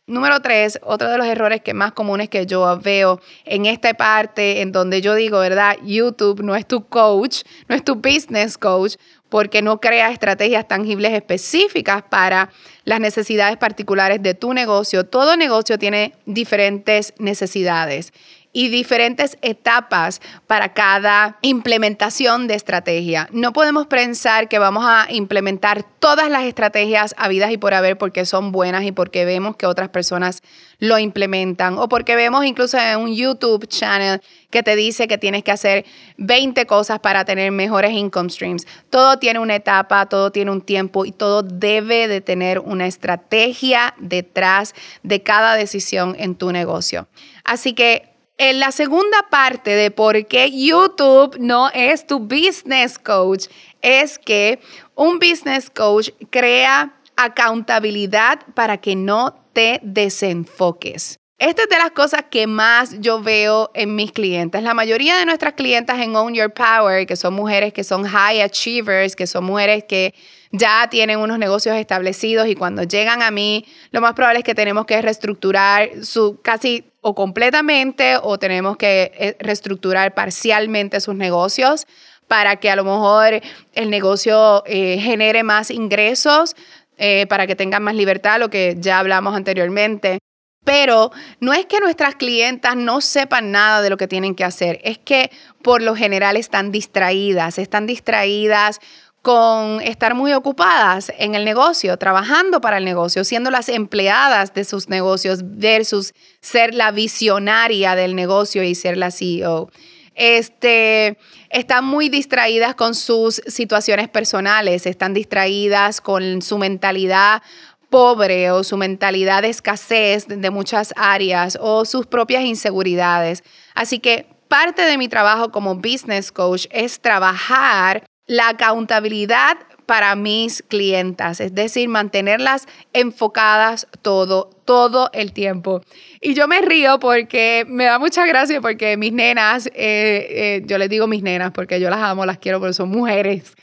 Número 0.07 0.41
tres, 0.41 0.79
otro 0.83 1.09
de 1.09 1.17
los 1.17 1.27
errores 1.27 1.61
que 1.61 1.73
más 1.73 1.93
comunes 1.93 2.27
que 2.27 2.45
yo 2.45 2.79
veo 2.81 3.21
en 3.45 3.65
esta 3.65 3.93
parte 3.93 4.61
en 4.61 4.71
donde 4.71 4.99
yo 4.99 5.15
digo, 5.15 5.39
¿verdad? 5.39 5.77
YouTube 5.83 6.41
no 6.41 6.55
es 6.55 6.67
tu 6.67 6.87
coach, 6.87 7.43
no 7.69 7.75
es 7.75 7.83
tu 7.85 7.95
business 7.95 8.57
coach, 8.57 8.95
porque 9.31 9.61
no 9.61 9.79
crea 9.79 10.11
estrategias 10.11 10.67
tangibles 10.67 11.13
específicas 11.13 12.03
para 12.03 12.49
las 12.83 12.99
necesidades 12.99 13.55
particulares 13.55 14.21
de 14.21 14.33
tu 14.33 14.53
negocio. 14.53 15.05
Todo 15.05 15.37
negocio 15.37 15.79
tiene 15.79 16.13
diferentes 16.25 17.13
necesidades 17.17 18.11
y 18.53 18.69
diferentes 18.69 19.37
etapas 19.41 20.21
para 20.47 20.73
cada 20.73 21.37
implementación 21.41 22.47
de 22.47 22.55
estrategia. 22.55 23.29
No 23.31 23.53
podemos 23.53 23.87
pensar 23.87 24.49
que 24.49 24.59
vamos 24.59 24.83
a 24.85 25.07
implementar 25.09 25.83
todas 25.99 26.29
las 26.29 26.43
estrategias 26.43 27.15
habidas 27.17 27.51
y 27.51 27.57
por 27.57 27.73
haber 27.73 27.97
porque 27.97 28.25
son 28.25 28.51
buenas 28.51 28.83
y 28.83 28.91
porque 28.91 29.25
vemos 29.25 29.55
que 29.55 29.65
otras 29.65 29.89
personas 29.89 30.41
lo 30.79 30.97
implementan 30.97 31.77
o 31.77 31.87
porque 31.87 32.15
vemos 32.15 32.43
incluso 32.43 32.77
en 32.77 32.97
un 32.97 33.15
YouTube 33.15 33.67
channel 33.67 34.21
que 34.49 34.63
te 34.63 34.75
dice 34.75 35.07
que 35.07 35.17
tienes 35.17 35.43
que 35.43 35.51
hacer 35.51 35.85
20 36.17 36.65
cosas 36.65 36.99
para 36.99 37.23
tener 37.23 37.51
mejores 37.51 37.91
income 37.91 38.29
streams. 38.29 38.65
Todo 38.89 39.17
tiene 39.17 39.39
una 39.39 39.55
etapa, 39.55 40.07
todo 40.07 40.31
tiene 40.31 40.51
un 40.51 40.61
tiempo 40.61 41.05
y 41.05 41.11
todo 41.11 41.43
debe 41.43 42.07
de 42.07 42.19
tener 42.19 42.59
una 42.59 42.87
estrategia 42.87 43.93
detrás 43.99 44.73
de 45.03 45.21
cada 45.21 45.55
decisión 45.55 46.15
en 46.19 46.35
tu 46.35 46.51
negocio. 46.51 47.07
Así 47.43 47.73
que 47.73 48.10
en 48.41 48.59
la 48.59 48.71
segunda 48.71 49.29
parte 49.29 49.69
de 49.69 49.91
por 49.91 50.25
qué 50.25 50.49
YouTube 50.51 51.37
no 51.39 51.69
es 51.75 52.07
tu 52.07 52.17
business 52.17 52.97
coach 52.97 53.45
es 53.83 54.17
que 54.17 54.59
un 54.95 55.19
business 55.19 55.69
coach 55.69 56.09
crea 56.31 56.91
accountabilidad 57.15 58.39
para 58.55 58.77
que 58.77 58.95
no 58.95 59.35
te 59.53 59.79
desenfoques. 59.83 61.20
Esta 61.41 61.63
es 61.63 61.69
de 61.69 61.77
las 61.79 61.89
cosas 61.89 62.25
que 62.29 62.45
más 62.45 62.99
yo 62.99 63.19
veo 63.19 63.71
en 63.73 63.95
mis 63.95 64.11
clientes. 64.11 64.61
La 64.61 64.75
mayoría 64.75 65.17
de 65.17 65.25
nuestras 65.25 65.53
clientas 65.53 65.97
en 65.97 66.15
Own 66.15 66.35
Your 66.35 66.53
Power, 66.53 67.07
que 67.07 67.15
son 67.15 67.33
mujeres 67.33 67.73
que 67.73 67.83
son 67.83 68.03
high 68.03 68.43
achievers, 68.43 69.15
que 69.15 69.25
son 69.25 69.45
mujeres 69.45 69.85
que 69.85 70.13
ya 70.51 70.87
tienen 70.91 71.17
unos 71.17 71.39
negocios 71.39 71.75
establecidos 71.77 72.47
y 72.47 72.53
cuando 72.53 72.83
llegan 72.83 73.23
a 73.23 73.31
mí, 73.31 73.65
lo 73.89 74.01
más 74.01 74.13
probable 74.13 74.41
es 74.41 74.45
que 74.45 74.53
tenemos 74.53 74.85
que 74.85 75.01
reestructurar 75.01 75.89
su 76.03 76.39
casi 76.43 76.83
o 77.01 77.15
completamente 77.15 78.17
o 78.21 78.37
tenemos 78.37 78.77
que 78.77 79.11
eh, 79.15 79.35
reestructurar 79.39 80.13
parcialmente 80.13 81.01
sus 81.01 81.15
negocios 81.15 81.87
para 82.27 82.57
que 82.57 82.69
a 82.69 82.75
lo 82.75 82.83
mejor 82.83 83.41
el 83.73 83.89
negocio 83.89 84.61
eh, 84.67 84.99
genere 84.99 85.41
más 85.41 85.71
ingresos, 85.71 86.55
eh, 86.99 87.25
para 87.25 87.47
que 87.47 87.55
tengan 87.55 87.81
más 87.81 87.95
libertad, 87.95 88.39
lo 88.39 88.51
que 88.51 88.75
ya 88.77 88.99
hablamos 88.99 89.35
anteriormente. 89.35 90.19
Pero 90.63 91.11
no 91.39 91.53
es 91.53 91.65
que 91.65 91.79
nuestras 91.79 92.15
clientas 92.15 92.75
no 92.75 93.01
sepan 93.01 93.51
nada 93.51 93.81
de 93.81 93.89
lo 93.89 93.97
que 93.97 94.07
tienen 94.07 94.35
que 94.35 94.43
hacer, 94.43 94.79
es 94.83 94.99
que 94.99 95.31
por 95.63 95.81
lo 95.81 95.95
general 95.95 96.37
están 96.37 96.71
distraídas, 96.71 97.57
están 97.57 97.87
distraídas 97.87 98.79
con 99.21 99.81
estar 99.81 100.15
muy 100.15 100.33
ocupadas 100.33 101.11
en 101.17 101.35
el 101.35 101.45
negocio, 101.45 101.97
trabajando 101.97 102.59
para 102.59 102.77
el 102.77 102.85
negocio, 102.85 103.23
siendo 103.23 103.51
las 103.51 103.69
empleadas 103.69 104.53
de 104.53 104.63
sus 104.63 104.89
negocios 104.89 105.41
versus 105.43 106.13
ser 106.41 106.73
la 106.73 106.91
visionaria 106.91 107.95
del 107.95 108.15
negocio 108.15 108.63
y 108.63 108.73
ser 108.73 108.97
la 108.97 109.11
CEO. 109.11 109.69
Este, 110.13 111.17
están 111.49 111.85
muy 111.85 112.09
distraídas 112.09 112.75
con 112.75 112.95
sus 112.95 113.41
situaciones 113.47 114.09
personales, 114.09 114.85
están 114.85 115.13
distraídas 115.13 116.01
con 116.01 116.41
su 116.41 116.57
mentalidad 116.57 117.43
pobre 117.91 118.49
o 118.51 118.63
su 118.63 118.77
mentalidad 118.77 119.43
de 119.43 119.49
escasez 119.49 120.25
de 120.27 120.49
muchas 120.49 120.93
áreas 120.95 121.59
o 121.61 121.85
sus 121.85 122.07
propias 122.07 122.43
inseguridades. 122.43 123.43
Así 123.75 123.99
que 123.99 124.25
parte 124.47 124.83
de 124.83 124.97
mi 124.97 125.09
trabajo 125.09 125.51
como 125.51 125.75
business 125.75 126.31
coach 126.31 126.65
es 126.71 127.01
trabajar 127.01 128.03
la 128.25 128.49
accountabilidad 128.49 129.57
para 129.85 130.15
mis 130.15 130.63
clientas, 130.69 131.41
es 131.41 131.53
decir, 131.53 131.89
mantenerlas 131.89 132.65
enfocadas 132.93 133.87
todo, 134.01 134.49
todo 134.63 135.09
el 135.11 135.33
tiempo. 135.33 135.81
Y 136.21 136.33
yo 136.33 136.47
me 136.47 136.61
río 136.61 136.97
porque 136.97 137.65
me 137.67 137.83
da 137.85 137.99
mucha 137.99 138.25
gracia 138.25 138.61
porque 138.61 138.95
mis 138.95 139.11
nenas, 139.11 139.67
eh, 139.67 139.73
eh, 139.75 140.61
yo 140.65 140.77
les 140.77 140.89
digo 140.89 141.07
mis 141.07 141.23
nenas 141.23 141.51
porque 141.51 141.81
yo 141.81 141.89
las 141.89 141.99
amo, 141.99 142.25
las 142.25 142.37
quiero, 142.37 142.61
pero 142.61 142.71
son 142.71 142.87
mujeres. 142.87 143.53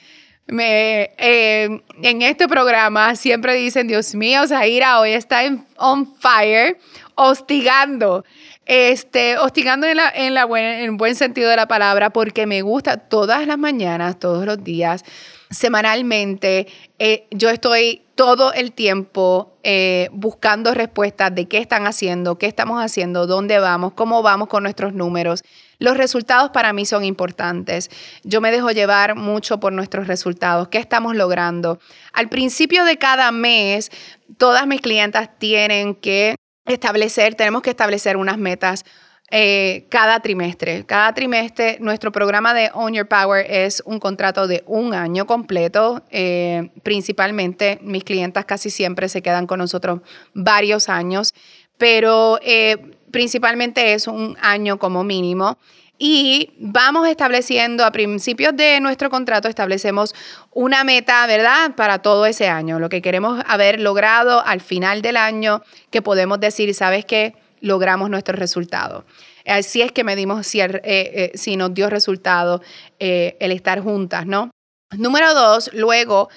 Me, 0.48 1.10
eh, 1.18 1.82
en 2.02 2.22
este 2.22 2.48
programa 2.48 3.14
siempre 3.14 3.54
dicen, 3.54 3.86
Dios 3.86 4.14
mío, 4.14 4.46
Zaira 4.46 4.98
hoy 4.98 5.12
está 5.12 5.44
en, 5.44 5.66
on 5.76 6.14
fire, 6.16 6.78
hostigando 7.14 8.24
este, 8.68 9.38
hostigando 9.38 9.86
en, 9.86 9.96
la, 9.96 10.10
en, 10.14 10.34
la 10.34 10.46
en 10.52 10.98
buen 10.98 11.16
sentido 11.16 11.48
de 11.48 11.56
la 11.56 11.66
palabra, 11.66 12.10
porque 12.10 12.46
me 12.46 12.60
gusta 12.60 12.98
todas 12.98 13.46
las 13.46 13.58
mañanas, 13.58 14.18
todos 14.18 14.44
los 14.44 14.62
días, 14.62 15.04
semanalmente. 15.50 16.66
Eh, 16.98 17.26
yo 17.30 17.50
estoy 17.50 18.02
todo 18.14 18.52
el 18.52 18.72
tiempo 18.72 19.56
eh, 19.62 20.08
buscando 20.12 20.74
respuestas 20.74 21.34
de 21.34 21.46
qué 21.46 21.58
están 21.58 21.86
haciendo, 21.86 22.36
qué 22.36 22.46
estamos 22.46 22.82
haciendo, 22.82 23.26
dónde 23.26 23.58
vamos, 23.60 23.92
cómo 23.92 24.22
vamos 24.22 24.48
con 24.48 24.64
nuestros 24.64 24.92
números. 24.92 25.42
Los 25.78 25.96
resultados 25.96 26.50
para 26.50 26.72
mí 26.72 26.84
son 26.84 27.04
importantes. 27.04 27.90
Yo 28.24 28.40
me 28.40 28.50
dejo 28.50 28.70
llevar 28.72 29.14
mucho 29.14 29.60
por 29.60 29.72
nuestros 29.72 30.08
resultados, 30.08 30.68
qué 30.68 30.78
estamos 30.78 31.14
logrando. 31.14 31.78
Al 32.12 32.28
principio 32.28 32.84
de 32.84 32.98
cada 32.98 33.30
mes, 33.30 33.90
todas 34.36 34.66
mis 34.66 34.80
clientas 34.80 35.30
tienen 35.38 35.94
que 35.94 36.34
establecer, 36.66 37.36
tenemos 37.36 37.62
que 37.62 37.70
establecer 37.70 38.16
unas 38.16 38.38
metas 38.38 38.84
eh, 39.30 39.84
cada 39.90 40.20
trimestre. 40.20 40.86
Cada 40.86 41.12
trimestre, 41.12 41.76
nuestro 41.80 42.10
programa 42.10 42.54
de 42.54 42.70
Own 42.72 42.94
Your 42.94 43.06
Power 43.06 43.44
es 43.48 43.82
un 43.84 44.00
contrato 44.00 44.46
de 44.46 44.62
un 44.66 44.94
año 44.94 45.26
completo. 45.26 46.02
Eh, 46.10 46.70
principalmente, 46.82 47.78
mis 47.82 48.04
clientas 48.04 48.46
casi 48.46 48.70
siempre 48.70 49.08
se 49.10 49.20
quedan 49.20 49.46
con 49.46 49.58
nosotros 49.58 50.00
varios 50.32 50.88
años, 50.88 51.34
pero 51.76 52.38
eh, 52.42 52.78
principalmente 53.10 53.92
es 53.92 54.06
un 54.06 54.36
año 54.40 54.78
como 54.78 55.04
mínimo. 55.04 55.58
y 56.00 56.52
vamos 56.60 57.08
estableciendo 57.08 57.84
a 57.84 57.90
principios 57.90 58.56
de 58.56 58.78
nuestro 58.78 59.10
contrato, 59.10 59.48
establecemos 59.48 60.14
una 60.52 60.84
meta, 60.84 61.26
¿verdad? 61.26 61.74
Para 61.74 61.98
todo 61.98 62.24
ese 62.24 62.46
año, 62.46 62.78
lo 62.78 62.88
que 62.88 63.02
queremos 63.02 63.42
haber 63.48 63.80
logrado 63.80 64.40
al 64.46 64.60
final 64.60 65.02
del 65.02 65.16
año, 65.16 65.60
que 65.90 66.00
podemos 66.00 66.38
decir, 66.38 66.72
¿sabes 66.72 67.04
qué? 67.04 67.34
Logramos 67.60 68.10
nuestro 68.10 68.36
resultado. 68.36 69.04
Así 69.46 69.82
es 69.82 69.92
que 69.92 70.04
medimos 70.04 70.46
si, 70.46 70.60
eh, 70.60 70.80
eh, 70.82 71.30
si 71.34 71.56
nos 71.56 71.72
dio 71.74 71.88
resultado 71.88 72.62
eh, 72.98 73.36
el 73.40 73.52
estar 73.52 73.80
juntas, 73.80 74.26
¿no? 74.26 74.50
Número 74.96 75.34
dos, 75.34 75.70
luego 75.72 76.28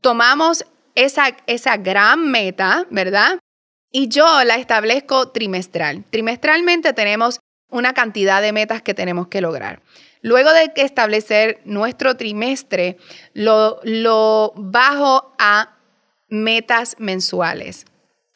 tomamos 0.00 0.64
esa, 0.94 1.36
esa 1.46 1.76
gran 1.76 2.30
meta, 2.30 2.86
¿verdad? 2.90 3.38
Y 3.90 4.08
yo 4.08 4.44
la 4.44 4.56
establezco 4.56 5.30
trimestral. 5.30 6.04
Trimestralmente 6.10 6.92
tenemos 6.92 7.40
una 7.70 7.94
cantidad 7.94 8.42
de 8.42 8.52
metas 8.52 8.82
que 8.82 8.94
tenemos 8.94 9.28
que 9.28 9.40
lograr. 9.40 9.82
Luego 10.22 10.52
de 10.52 10.72
establecer 10.76 11.60
nuestro 11.64 12.16
trimestre, 12.16 12.96
lo, 13.32 13.80
lo 13.84 14.52
bajo 14.56 15.34
a 15.38 15.76
metas 16.28 16.96
mensuales 16.98 17.86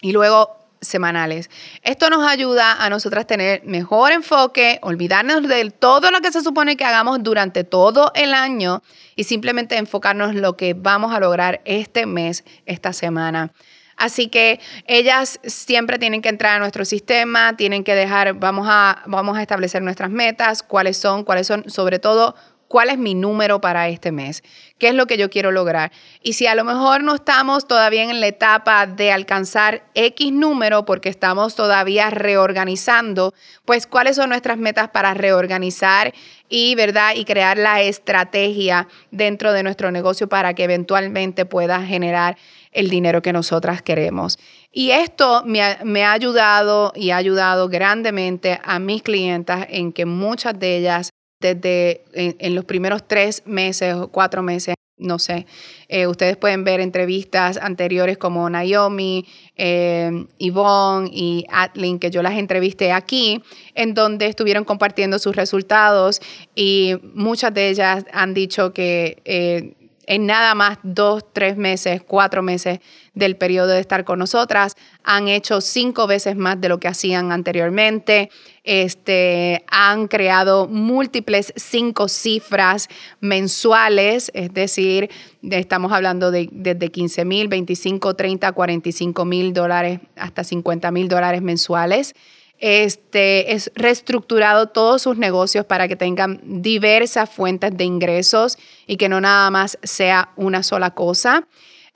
y 0.01 0.13
luego 0.13 0.60
semanales. 0.81 1.51
Esto 1.83 2.11
nos 2.11 2.27
ayuda 2.27 2.85
a 2.85 2.91
nosotras 2.91 3.27
tener 3.27 3.63
mejor 3.65 4.13
enfoque, 4.13 4.79
olvidarnos 4.83 5.47
de 5.47 5.71
todo 5.71 6.11
lo 6.11 6.21
que 6.21 6.33
se 6.33 6.41
supone 6.41 6.77
que 6.77 6.85
hagamos 6.85 7.23
durante 7.23 7.65
todo 7.65 8.13
el 8.15 8.35
año 8.35 8.83
y 9.17 9.25
simplemente 9.25 9.77
enfocarnos 9.77 10.31
en 10.31 10.43
lo 10.43 10.57
que 10.57 10.75
vamos 10.75 11.15
a 11.15 11.21
lograr 11.21 11.61
este 11.65 12.07
mes, 12.07 12.45
esta 12.67 12.93
semana. 12.93 13.53
Así 14.01 14.29
que 14.29 14.61
ellas 14.87 15.41
siempre 15.43 15.99
tienen 15.99 16.23
que 16.23 16.31
entrar 16.31 16.57
a 16.57 16.59
nuestro 16.59 16.87
sistema, 16.87 17.55
tienen 17.57 17.85
que 17.85 17.95
dejar, 17.95 18.33
vamos 18.33 18.67
a, 18.71 19.03
vamos 19.07 19.37
a 19.37 19.43
establecer 19.43 19.83
nuestras 19.83 20.09
metas, 20.09 20.63
cuáles 20.63 20.97
son, 20.97 21.23
cuáles 21.23 21.47
son, 21.47 21.69
sobre 21.69 21.99
todo, 21.99 22.35
cuál 22.71 22.89
es 22.89 22.99
mi 22.99 23.15
número 23.15 23.61
para 23.61 23.89
este 23.89 24.13
mes, 24.13 24.45
qué 24.79 24.91
es 24.91 24.95
lo 24.95 25.07
que 25.07 25.19
yo 25.19 25.29
quiero 25.29 25.51
lograr. 25.51 25.91
Y 26.23 26.35
si 26.35 26.47
a 26.47 26.55
lo 26.55 26.63
mejor 26.63 27.03
no 27.03 27.17
estamos 27.17 27.67
todavía 27.67 28.05
en 28.05 28.21
la 28.21 28.29
etapa 28.29 28.87
de 28.87 29.11
alcanzar 29.11 29.83
X 29.95 30.31
número 30.31 30.85
porque 30.85 31.09
estamos 31.09 31.57
todavía 31.57 32.11
reorganizando, 32.11 33.35
pues 33.65 33.89
cuáles 33.89 34.15
son 34.15 34.29
nuestras 34.29 34.57
metas 34.57 34.89
para 34.91 35.15
reorganizar 35.15 36.15
y, 36.49 36.77
¿verdad? 36.77 37.15
Y 37.17 37.25
crear 37.25 37.59
la 37.59 37.83
estrategia 37.83 38.87
dentro 39.11 39.53
de 39.53 39.65
nuestro 39.65 39.91
negocio 39.91 40.29
para 40.29 40.55
que 40.55 40.63
eventualmente 40.63 41.47
pueda 41.47 41.83
generar 41.83 42.37
el 42.71 42.89
dinero 42.89 43.21
que 43.21 43.33
nosotras 43.33 43.83
queremos. 43.83 44.39
Y 44.71 44.93
esto 44.93 45.43
me 45.45 45.61
ha, 46.05 46.13
ayudado 46.13 46.93
y 46.95 47.11
ha 47.11 47.17
ayudado 47.17 47.69
grandemente 47.69 48.61
a 48.63 48.79
mis 48.79 49.03
clientas 49.03 49.67
en 49.71 49.93
que 49.93 50.07
muchas 50.07 50.57
de 50.57 50.77
ellas 50.77 51.11
desde 51.41 52.05
en, 52.13 52.55
los 52.55 52.65
primeros 52.65 53.07
tres 53.07 53.43
meses 53.47 53.95
o 53.95 54.09
cuatro 54.09 54.43
meses, 54.43 54.75
no 54.99 55.19
sé, 55.19 55.47
eh, 55.89 56.07
ustedes 56.07 56.37
pueden 56.37 56.63
ver 56.63 56.81
entrevistas 56.81 57.57
anteriores 57.57 58.19
como 58.19 58.49
Naomi, 58.51 59.27
eh, 59.57 60.27
Yvonne 60.39 61.09
y 61.11 61.47
Atlin, 61.51 61.99
que 61.99 62.11
yo 62.11 62.23
las 62.23 62.35
entrevisté 62.35 62.93
aquí, 62.93 63.43
en 63.75 63.95
donde 63.95 64.27
estuvieron 64.27 64.65
compartiendo 64.65 65.19
sus 65.19 65.35
resultados 65.35 66.21
y 66.55 66.97
muchas 67.15 67.55
de 67.55 67.71
ellas 67.71 68.05
han 68.13 68.35
dicho 68.35 68.73
que... 68.75 69.23
Eh, 69.25 69.75
en 70.11 70.27
nada 70.27 70.57
más 70.57 70.79
dos, 70.83 71.25
tres 71.33 71.57
meses, 71.57 72.03
cuatro 72.05 72.43
meses 72.43 72.81
del 73.15 73.37
periodo 73.37 73.69
de 73.69 73.79
estar 73.79 74.05
con 74.05 74.19
nosotras. 74.19 74.75
Han 75.05 75.29
hecho 75.29 75.61
cinco 75.61 76.07
veces 76.07 76.37
más 76.37 76.61
de 76.61 76.69
lo 76.69 76.79
que 76.79 76.89
hacían 76.89 77.33
anteriormente. 77.33 78.31
Este, 78.65 79.65
han 79.69 80.09
creado 80.09 80.69
múltiples 80.69 81.53
cinco 81.57 82.09
cifras 82.09 82.89
mensuales, 83.21 84.31
es 84.35 84.53
decir, 84.53 85.11
estamos 85.43 85.93
hablando 85.93 86.31
de 86.31 86.49
desde 86.53 86.91
15 86.91 87.25
mil, 87.25 87.49
25, 87.49 88.15
30, 88.15 88.53
45 88.53 89.25
mil 89.25 89.53
dólares 89.53 90.01
hasta 90.17 90.45
50 90.45 90.91
mil 90.91 91.09
dólares 91.09 91.43
mensuales 91.43 92.15
este, 92.61 93.55
es 93.55 93.73
reestructurado 93.75 94.69
todos 94.69 95.03
sus 95.03 95.17
negocios 95.17 95.65
para 95.65 95.89
que 95.89 95.97
tengan 95.97 96.41
diversas 96.63 97.31
fuentes 97.31 97.77
de 97.77 97.85
ingresos 97.85 98.59
y 98.87 98.97
que 98.97 99.09
no 99.09 99.21
nada 99.21 99.51
más 99.51 99.79
sea 99.83 100.31
una 100.37 100.63
sola 100.63 100.91
cosa, 100.91 101.49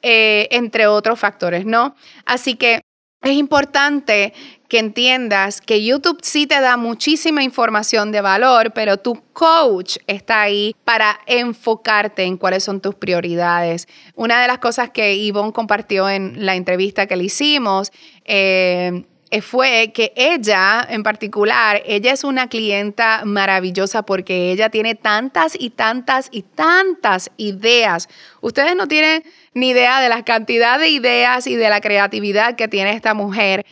eh, 0.02 0.48
entre 0.50 0.86
otros 0.86 1.20
factores, 1.20 1.66
¿no? 1.66 1.94
Así 2.24 2.54
que 2.54 2.80
es 3.24 3.32
importante 3.32 4.34
que 4.68 4.78
entiendas 4.78 5.60
que 5.60 5.82
YouTube 5.82 6.18
sí 6.22 6.46
te 6.46 6.60
da 6.60 6.76
muchísima 6.76 7.42
información 7.42 8.12
de 8.12 8.20
valor, 8.20 8.72
pero 8.72 8.98
tu 8.98 9.22
coach 9.32 9.96
está 10.06 10.42
ahí 10.42 10.76
para 10.84 11.18
enfocarte 11.26 12.24
en 12.24 12.36
cuáles 12.36 12.64
son 12.64 12.80
tus 12.80 12.94
prioridades. 12.94 13.88
Una 14.14 14.42
de 14.42 14.48
las 14.48 14.58
cosas 14.58 14.90
que 14.90 15.16
Yvonne 15.26 15.52
compartió 15.52 16.08
en 16.08 16.44
la 16.44 16.54
entrevista 16.54 17.06
que 17.06 17.16
le 17.16 17.24
hicimos, 17.24 17.92
eh, 18.24 19.04
fue 19.42 19.92
que 19.92 20.12
ella 20.16 20.86
en 20.88 21.02
particular, 21.02 21.82
ella 21.86 22.12
es 22.12 22.24
una 22.24 22.48
clienta 22.48 23.22
maravillosa 23.24 24.02
porque 24.02 24.52
ella 24.52 24.70
tiene 24.70 24.94
tantas 24.94 25.56
y 25.58 25.70
tantas 25.70 26.28
y 26.30 26.42
tantas 26.42 27.30
ideas. 27.36 28.08
Ustedes 28.40 28.76
no 28.76 28.86
tienen 28.86 29.24
ni 29.54 29.70
idea 29.70 30.00
de 30.00 30.08
la 30.08 30.24
cantidad 30.24 30.78
de 30.78 30.88
ideas 30.88 31.46
y 31.46 31.56
de 31.56 31.68
la 31.68 31.80
creatividad 31.80 32.56
que 32.56 32.68
tiene 32.68 32.92
esta 32.92 33.14
mujer. 33.14 33.64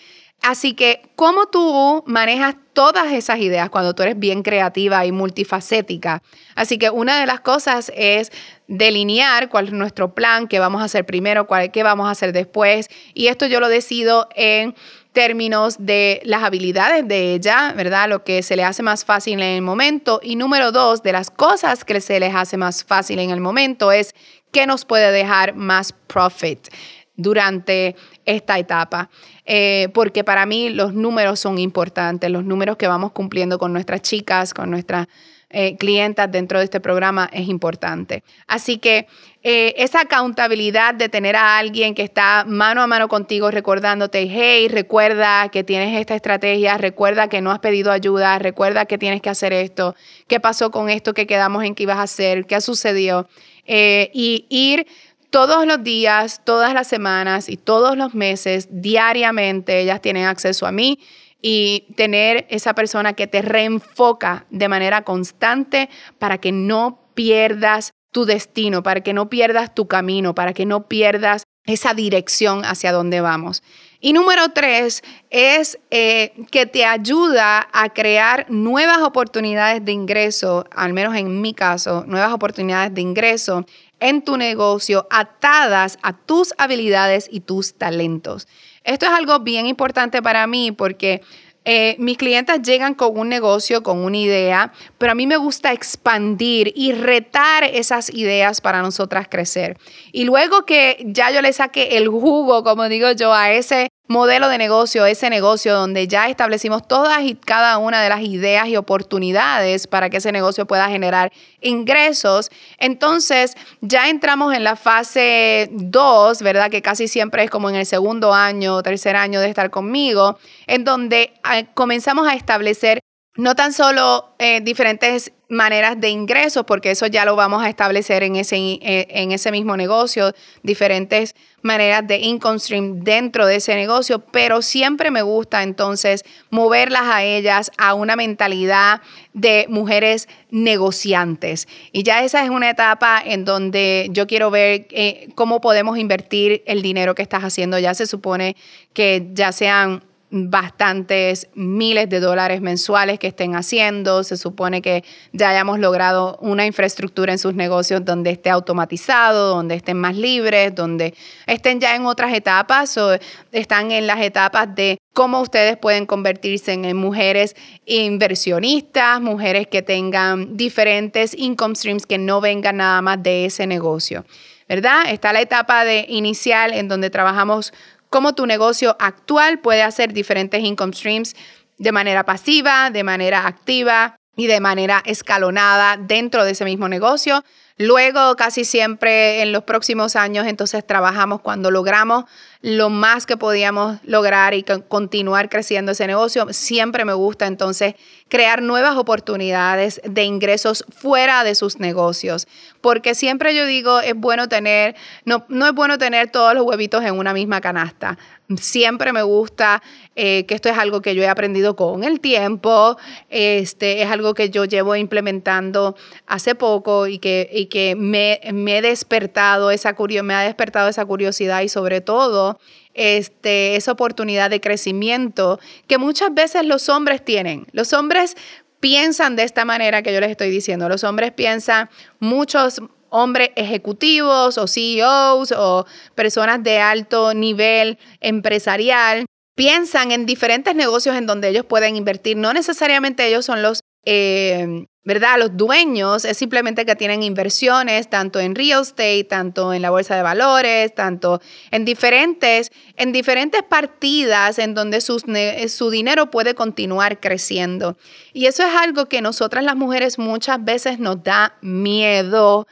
Así 0.42 0.74
que, 0.74 1.02
¿cómo 1.14 1.46
tú 1.46 2.02
manejas 2.06 2.56
todas 2.72 3.12
esas 3.12 3.38
ideas 3.38 3.70
cuando 3.70 3.94
tú 3.94 4.02
eres 4.02 4.18
bien 4.18 4.42
creativa 4.42 5.06
y 5.06 5.12
multifacética? 5.12 6.20
Así 6.56 6.78
que 6.78 6.90
una 6.90 7.20
de 7.20 7.26
las 7.26 7.40
cosas 7.40 7.92
es 7.94 8.32
delinear 8.66 9.48
cuál 9.48 9.66
es 9.66 9.72
nuestro 9.72 10.14
plan, 10.14 10.48
qué 10.48 10.58
vamos 10.58 10.82
a 10.82 10.86
hacer 10.86 11.06
primero, 11.06 11.46
cuál, 11.46 11.70
qué 11.70 11.84
vamos 11.84 12.08
a 12.08 12.10
hacer 12.10 12.32
después. 12.32 12.88
Y 13.14 13.28
esto 13.28 13.46
yo 13.46 13.60
lo 13.60 13.68
decido 13.68 14.28
en 14.34 14.74
términos 15.12 15.76
de 15.78 16.20
las 16.24 16.42
habilidades 16.42 17.06
de 17.06 17.34
ella, 17.34 17.72
¿verdad? 17.76 18.08
Lo 18.08 18.24
que 18.24 18.42
se 18.42 18.56
le 18.56 18.64
hace 18.64 18.82
más 18.82 19.04
fácil 19.04 19.34
en 19.34 19.56
el 19.56 19.62
momento. 19.62 20.18
Y 20.24 20.34
número 20.34 20.72
dos, 20.72 21.04
de 21.04 21.12
las 21.12 21.30
cosas 21.30 21.84
que 21.84 22.00
se 22.00 22.18
les 22.18 22.34
hace 22.34 22.56
más 22.56 22.82
fácil 22.82 23.20
en 23.20 23.30
el 23.30 23.40
momento 23.40 23.92
es 23.92 24.14
qué 24.52 24.66
nos 24.66 24.84
puede 24.84 25.10
dejar 25.10 25.54
más 25.54 25.92
profit 25.92 26.68
durante 27.16 27.96
esta 28.24 28.58
etapa. 28.58 29.10
Eh, 29.44 29.88
porque 29.92 30.24
para 30.24 30.46
mí 30.46 30.70
los 30.70 30.94
números 30.94 31.40
son 31.40 31.58
importantes, 31.58 32.30
los 32.30 32.44
números 32.44 32.76
que 32.76 32.86
vamos 32.86 33.12
cumpliendo 33.12 33.58
con 33.58 33.72
nuestras 33.72 34.02
chicas, 34.02 34.54
con 34.54 34.70
nuestras 34.70 35.08
eh, 35.54 35.76
clientas 35.76 36.32
dentro 36.32 36.58
de 36.58 36.64
este 36.64 36.80
programa 36.80 37.28
es 37.30 37.46
importante. 37.48 38.22
Así 38.46 38.78
que 38.78 39.06
eh, 39.42 39.74
esa 39.76 40.00
accountabilidad 40.00 40.94
de 40.94 41.10
tener 41.10 41.36
a 41.36 41.58
alguien 41.58 41.94
que 41.94 42.02
está 42.02 42.44
mano 42.46 42.80
a 42.80 42.86
mano 42.86 43.08
contigo 43.08 43.50
recordándote, 43.50 44.22
hey, 44.30 44.68
recuerda 44.68 45.50
que 45.50 45.62
tienes 45.62 46.00
esta 46.00 46.14
estrategia, 46.14 46.78
recuerda 46.78 47.28
que 47.28 47.42
no 47.42 47.50
has 47.50 47.58
pedido 47.58 47.92
ayuda, 47.92 48.38
recuerda 48.38 48.86
que 48.86 48.96
tienes 48.96 49.20
que 49.20 49.28
hacer 49.28 49.52
esto, 49.52 49.94
qué 50.26 50.40
pasó 50.40 50.70
con 50.70 50.88
esto 50.88 51.12
que 51.12 51.26
quedamos 51.26 51.64
en 51.64 51.74
que 51.74 51.82
ibas 51.82 51.98
a 51.98 52.04
hacer, 52.04 52.46
qué 52.46 52.58
sucedió, 52.62 53.28
eh, 53.66 54.10
y 54.12 54.46
ir 54.48 54.86
todos 55.30 55.66
los 55.66 55.82
días, 55.82 56.42
todas 56.44 56.74
las 56.74 56.86
semanas 56.86 57.48
y 57.48 57.56
todos 57.56 57.96
los 57.96 58.14
meses, 58.14 58.68
diariamente, 58.70 59.80
ellas 59.80 60.02
tienen 60.02 60.26
acceso 60.26 60.66
a 60.66 60.72
mí 60.72 60.98
y 61.40 61.86
tener 61.96 62.46
esa 62.50 62.74
persona 62.74 63.14
que 63.14 63.26
te 63.26 63.42
reenfoca 63.42 64.46
de 64.50 64.68
manera 64.68 65.02
constante 65.02 65.88
para 66.18 66.38
que 66.38 66.52
no 66.52 67.00
pierdas 67.14 67.92
tu 68.12 68.26
destino, 68.26 68.82
para 68.82 69.00
que 69.00 69.14
no 69.14 69.28
pierdas 69.28 69.74
tu 69.74 69.88
camino, 69.88 70.34
para 70.34 70.52
que 70.52 70.66
no 70.66 70.86
pierdas 70.86 71.44
esa 71.64 71.94
dirección 71.94 72.64
hacia 72.64 72.92
donde 72.92 73.20
vamos. 73.20 73.62
Y 74.04 74.12
número 74.12 74.48
tres 74.48 75.00
es 75.30 75.78
eh, 75.92 76.32
que 76.50 76.66
te 76.66 76.84
ayuda 76.84 77.68
a 77.72 77.88
crear 77.90 78.46
nuevas 78.50 78.98
oportunidades 78.98 79.84
de 79.84 79.92
ingreso, 79.92 80.64
al 80.72 80.92
menos 80.92 81.14
en 81.14 81.40
mi 81.40 81.54
caso, 81.54 82.04
nuevas 82.08 82.32
oportunidades 82.32 82.92
de 82.92 83.00
ingreso 83.00 83.64
en 84.00 84.22
tu 84.22 84.36
negocio 84.36 85.06
atadas 85.08 86.00
a 86.02 86.14
tus 86.14 86.52
habilidades 86.58 87.28
y 87.30 87.40
tus 87.40 87.74
talentos. 87.74 88.48
Esto 88.82 89.06
es 89.06 89.12
algo 89.12 89.38
bien 89.38 89.66
importante 89.66 90.20
para 90.20 90.48
mí 90.48 90.72
porque 90.72 91.22
eh, 91.64 91.96
mis 91.98 92.18
clientes 92.18 92.60
llegan 92.62 92.94
con 92.94 93.16
un 93.16 93.28
negocio, 93.28 93.82
con 93.82 93.98
una 93.98 94.16
idea, 94.16 94.72
pero 94.98 95.12
a 95.12 95.14
mí 95.14 95.26
me 95.26 95.36
gusta 95.36 95.72
expandir 95.72 96.72
y 96.74 96.92
retar 96.92 97.64
esas 97.64 98.10
ideas 98.12 98.60
para 98.60 98.82
nosotras 98.82 99.28
crecer. 99.28 99.76
Y 100.10 100.24
luego 100.24 100.64
que 100.66 101.02
ya 101.06 101.30
yo 101.30 101.40
le 101.40 101.52
saque 101.52 101.96
el 101.96 102.08
jugo, 102.08 102.64
como 102.64 102.88
digo 102.88 103.12
yo, 103.12 103.32
a 103.32 103.52
ese 103.52 103.90
modelo 104.08 104.48
de 104.48 104.58
negocio, 104.58 105.06
ese 105.06 105.30
negocio 105.30 105.74
donde 105.74 106.06
ya 106.06 106.28
establecimos 106.28 106.86
todas 106.86 107.22
y 107.22 107.34
cada 107.34 107.78
una 107.78 108.02
de 108.02 108.08
las 108.08 108.20
ideas 108.20 108.68
y 108.68 108.76
oportunidades 108.76 109.86
para 109.86 110.10
que 110.10 110.18
ese 110.18 110.32
negocio 110.32 110.66
pueda 110.66 110.88
generar 110.88 111.32
ingresos. 111.60 112.50
Entonces, 112.78 113.54
ya 113.80 114.08
entramos 114.08 114.54
en 114.54 114.64
la 114.64 114.76
fase 114.76 115.68
2, 115.72 116.42
¿verdad? 116.42 116.70
Que 116.70 116.82
casi 116.82 117.08
siempre 117.08 117.44
es 117.44 117.50
como 117.50 117.70
en 117.70 117.76
el 117.76 117.86
segundo 117.86 118.34
año 118.34 118.76
o 118.76 118.82
tercer 118.82 119.16
año 119.16 119.40
de 119.40 119.48
estar 119.48 119.70
conmigo, 119.70 120.38
en 120.66 120.84
donde 120.84 121.32
ah, 121.42 121.62
comenzamos 121.74 122.28
a 122.28 122.34
establecer 122.34 123.00
no 123.36 123.54
tan 123.54 123.72
solo 123.72 124.34
eh, 124.38 124.60
diferentes 124.60 125.32
maneras 125.48 126.00
de 126.00 126.08
ingresos, 126.10 126.64
porque 126.64 126.90
eso 126.90 127.06
ya 127.06 127.24
lo 127.24 127.34
vamos 127.36 127.62
a 127.62 127.68
establecer 127.68 128.22
en 128.22 128.36
ese, 128.36 128.56
eh, 128.56 129.06
en 129.08 129.32
ese 129.32 129.50
mismo 129.50 129.76
negocio, 129.76 130.34
diferentes 130.62 131.34
maneras 131.62 132.06
de 132.06 132.18
income 132.18 132.58
stream 132.58 133.00
dentro 133.00 133.46
de 133.46 133.56
ese 133.56 133.74
negocio, 133.74 134.18
pero 134.18 134.60
siempre 134.60 135.10
me 135.10 135.22
gusta 135.22 135.62
entonces 135.62 136.24
moverlas 136.50 137.02
a 137.04 137.22
ellas 137.22 137.70
a 137.78 137.94
una 137.94 138.16
mentalidad 138.16 139.00
de 139.32 139.66
mujeres 139.68 140.28
negociantes. 140.50 141.68
Y 141.92 142.02
ya 142.02 142.24
esa 142.24 142.44
es 142.44 142.50
una 142.50 142.68
etapa 142.68 143.22
en 143.24 143.44
donde 143.44 144.08
yo 144.10 144.26
quiero 144.26 144.50
ver 144.50 144.86
eh, 144.90 145.28
cómo 145.34 145.60
podemos 145.60 145.96
invertir 145.98 146.62
el 146.66 146.82
dinero 146.82 147.14
que 147.14 147.22
estás 147.22 147.44
haciendo. 147.44 147.78
Ya 147.78 147.94
se 147.94 148.06
supone 148.06 148.56
que 148.92 149.28
ya 149.32 149.52
sean 149.52 150.02
bastantes 150.34 151.46
miles 151.54 152.08
de 152.08 152.18
dólares 152.18 152.62
mensuales 152.62 153.18
que 153.18 153.26
estén 153.26 153.54
haciendo. 153.54 154.24
Se 154.24 154.38
supone 154.38 154.80
que 154.80 155.04
ya 155.32 155.50
hayamos 155.50 155.78
logrado 155.78 156.38
una 156.40 156.64
infraestructura 156.64 157.32
en 157.32 157.38
sus 157.38 157.54
negocios 157.54 158.02
donde 158.02 158.30
esté 158.30 158.48
automatizado, 158.48 159.54
donde 159.54 159.74
estén 159.74 159.98
más 159.98 160.16
libres, 160.16 160.74
donde 160.74 161.14
estén 161.46 161.80
ya 161.80 161.94
en 161.94 162.06
otras 162.06 162.32
etapas 162.32 162.96
o 162.96 163.18
están 163.52 163.92
en 163.92 164.06
las 164.06 164.22
etapas 164.22 164.74
de 164.74 164.96
cómo 165.12 165.42
ustedes 165.42 165.76
pueden 165.76 166.06
convertirse 166.06 166.72
en 166.72 166.96
mujeres 166.96 167.54
inversionistas, 167.84 169.20
mujeres 169.20 169.66
que 169.66 169.82
tengan 169.82 170.56
diferentes 170.56 171.34
income 171.36 171.74
streams 171.74 172.06
que 172.06 172.16
no 172.16 172.40
vengan 172.40 172.78
nada 172.78 173.02
más 173.02 173.22
de 173.22 173.44
ese 173.44 173.66
negocio. 173.66 174.24
¿Verdad? 174.66 175.10
Está 175.10 175.34
la 175.34 175.42
etapa 175.42 175.84
de 175.84 176.06
inicial 176.08 176.72
en 176.72 176.88
donde 176.88 177.10
trabajamos 177.10 177.74
cómo 178.12 178.34
tu 178.34 178.46
negocio 178.46 178.94
actual 179.00 179.58
puede 179.58 179.82
hacer 179.82 180.12
diferentes 180.12 180.62
income 180.62 180.92
streams 180.92 181.34
de 181.78 181.90
manera 181.90 182.24
pasiva, 182.24 182.90
de 182.90 183.02
manera 183.02 183.48
activa 183.48 184.16
y 184.36 184.46
de 184.46 184.60
manera 184.60 185.02
escalonada 185.04 185.96
dentro 185.96 186.44
de 186.44 186.52
ese 186.52 186.64
mismo 186.64 186.88
negocio. 186.88 187.42
Luego, 187.78 188.36
casi 188.36 188.64
siempre 188.64 189.42
en 189.42 189.50
los 189.50 189.64
próximos 189.64 190.14
años, 190.14 190.46
entonces 190.46 190.86
trabajamos 190.86 191.40
cuando 191.40 191.70
logramos 191.70 192.24
lo 192.62 192.90
más 192.90 193.26
que 193.26 193.36
podíamos 193.36 193.98
lograr 194.04 194.54
y 194.54 194.62
continuar 194.62 195.48
creciendo 195.48 195.92
ese 195.92 196.06
negocio. 196.06 196.46
Siempre 196.52 197.04
me 197.04 197.12
gusta 197.12 197.46
entonces 197.48 197.96
crear 198.28 198.62
nuevas 198.62 198.96
oportunidades 198.96 200.00
de 200.04 200.22
ingresos 200.24 200.84
fuera 200.88 201.44
de 201.44 201.54
sus 201.54 201.80
negocios, 201.80 202.46
porque 202.80 203.14
siempre 203.14 203.54
yo 203.54 203.66
digo, 203.66 204.00
es 204.00 204.14
bueno 204.14 204.48
tener, 204.48 204.94
no, 205.24 205.44
no 205.48 205.66
es 205.66 205.74
bueno 205.74 205.98
tener 205.98 206.30
todos 206.30 206.54
los 206.54 206.64
huevitos 206.64 207.04
en 207.04 207.18
una 207.18 207.34
misma 207.34 207.60
canasta. 207.60 208.16
Siempre 208.56 209.12
me 209.12 209.22
gusta 209.22 209.82
eh, 210.14 210.46
que 210.46 210.54
esto 210.54 210.68
es 210.68 210.78
algo 210.78 211.02
que 211.02 211.14
yo 211.14 211.22
he 211.22 211.28
aprendido 211.28 211.74
con 211.74 212.04
el 212.04 212.20
tiempo, 212.20 212.96
este, 213.28 214.02
es 214.02 214.10
algo 214.10 214.34
que 214.34 214.50
yo 214.50 214.64
llevo 214.66 214.94
implementando 214.94 215.96
hace 216.26 216.54
poco 216.54 217.06
y 217.08 217.18
que, 217.18 217.50
y 217.52 217.66
que 217.66 217.96
me, 217.96 218.40
me 218.52 218.78
he 218.78 218.82
despertado 218.82 219.70
esa 219.70 219.94
me 220.22 220.34
ha 220.34 220.40
despertado 220.40 220.88
esa 220.88 221.04
curiosidad 221.04 221.62
y 221.62 221.68
sobre 221.68 222.00
todo 222.00 222.51
este, 222.94 223.76
esa 223.76 223.92
oportunidad 223.92 224.50
de 224.50 224.60
crecimiento 224.60 225.60
que 225.86 225.98
muchas 225.98 226.32
veces 226.34 226.64
los 226.64 226.88
hombres 226.88 227.24
tienen. 227.24 227.66
Los 227.72 227.92
hombres 227.92 228.36
piensan 228.80 229.36
de 229.36 229.44
esta 229.44 229.64
manera 229.64 230.02
que 230.02 230.12
yo 230.12 230.20
les 230.20 230.30
estoy 230.30 230.50
diciendo. 230.50 230.88
Los 230.88 231.04
hombres 231.04 231.32
piensan, 231.32 231.88
muchos 232.18 232.80
hombres 233.10 233.50
ejecutivos 233.56 234.58
o 234.58 234.66
CEOs 234.66 235.52
o 235.52 235.86
personas 236.14 236.62
de 236.62 236.78
alto 236.78 237.34
nivel 237.34 237.98
empresarial 238.20 239.26
piensan 239.54 240.12
en 240.12 240.26
diferentes 240.26 240.74
negocios 240.74 241.14
en 241.16 241.26
donde 241.26 241.48
ellos 241.48 241.66
pueden 241.66 241.94
invertir. 241.94 242.36
No 242.36 242.52
necesariamente 242.52 243.26
ellos 243.26 243.44
son 243.44 243.62
los 243.62 243.80
eh, 244.04 244.86
¿verdad? 245.04 245.38
Los 245.38 245.56
dueños 245.56 246.24
es 246.24 246.36
simplemente 246.36 246.86
que 246.86 246.94
tienen 246.94 247.22
inversiones 247.24 248.08
tanto 248.08 248.38
en 248.38 248.54
real 248.54 248.82
estate, 248.82 249.24
tanto 249.24 249.72
en 249.72 249.82
la 249.82 249.90
bolsa 249.90 250.14
de 250.14 250.22
valores, 250.22 250.94
tanto 250.94 251.40
en 251.72 251.84
diferentes, 251.84 252.70
en 252.96 253.10
diferentes 253.10 253.62
partidas 253.64 254.60
en 254.60 254.74
donde 254.74 255.00
su 255.00 255.90
dinero 255.90 256.30
puede 256.30 256.54
continuar 256.54 257.18
creciendo. 257.18 257.96
Y 258.32 258.46
eso 258.46 258.62
es 258.62 258.74
algo 258.76 259.06
que 259.06 259.20
nosotras 259.22 259.64
las 259.64 259.74
mujeres 259.74 260.18
muchas 260.18 260.64
veces 260.64 261.00
nos 261.00 261.22
da 261.24 261.56
miedo. 261.62 262.66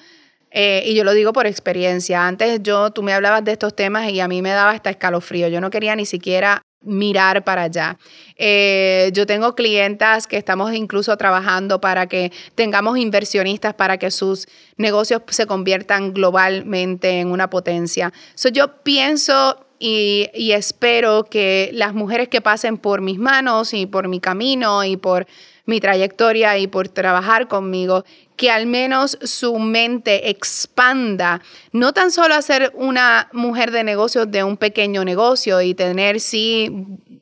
Eh, 0.52 0.82
y 0.86 0.94
yo 0.94 1.04
lo 1.04 1.12
digo 1.14 1.32
por 1.32 1.46
experiencia. 1.46 2.26
Antes 2.26 2.60
yo, 2.62 2.92
tú 2.92 3.02
me 3.02 3.12
hablabas 3.12 3.44
de 3.44 3.52
estos 3.52 3.74
temas 3.74 4.08
y 4.10 4.20
a 4.20 4.28
mí 4.28 4.40
me 4.40 4.50
daba 4.50 4.70
hasta 4.70 4.90
escalofrío. 4.90 5.48
Yo 5.48 5.60
no 5.60 5.70
quería 5.70 5.96
ni 5.96 6.06
siquiera 6.06 6.62
mirar 6.82 7.44
para 7.44 7.64
allá. 7.64 7.98
Eh, 8.36 9.10
yo 9.12 9.26
tengo 9.26 9.54
clientas 9.54 10.26
que 10.26 10.36
estamos 10.36 10.72
incluso 10.72 11.16
trabajando 11.16 11.80
para 11.80 12.06
que 12.06 12.32
tengamos 12.54 12.98
inversionistas 12.98 13.74
para 13.74 13.98
que 13.98 14.10
sus 14.10 14.48
negocios 14.76 15.22
se 15.28 15.46
conviertan 15.46 16.14
globalmente 16.14 17.20
en 17.20 17.28
una 17.28 17.50
potencia. 17.50 18.12
yo 18.52 18.82
pienso 18.82 19.66
y, 19.78 20.28
y, 20.34 20.52
espero 20.52 21.24
que 21.24 21.70
las 21.72 21.94
mujeres 21.94 22.28
que 22.28 22.42
pasen 22.42 22.76
por 22.76 23.00
mis 23.00 23.18
manos 23.18 23.72
y 23.72 23.86
por 23.86 24.08
mi 24.08 24.20
camino 24.20 24.84
y 24.84 24.98
por 24.98 25.26
mi 25.70 25.80
trayectoria 25.80 26.58
y 26.58 26.66
por 26.66 26.88
trabajar 26.88 27.48
conmigo, 27.48 28.04
que 28.36 28.50
al 28.50 28.66
menos 28.66 29.18
su 29.22 29.58
mente 29.58 30.28
expanda, 30.28 31.40
no 31.72 31.92
tan 31.92 32.10
solo 32.10 32.34
a 32.34 32.42
ser 32.42 32.72
una 32.74 33.28
mujer 33.32 33.70
de 33.70 33.84
negocios 33.84 34.30
de 34.30 34.44
un 34.44 34.56
pequeño 34.56 35.04
negocio 35.04 35.62
y 35.62 35.74
tener, 35.74 36.20
sí, 36.20 36.70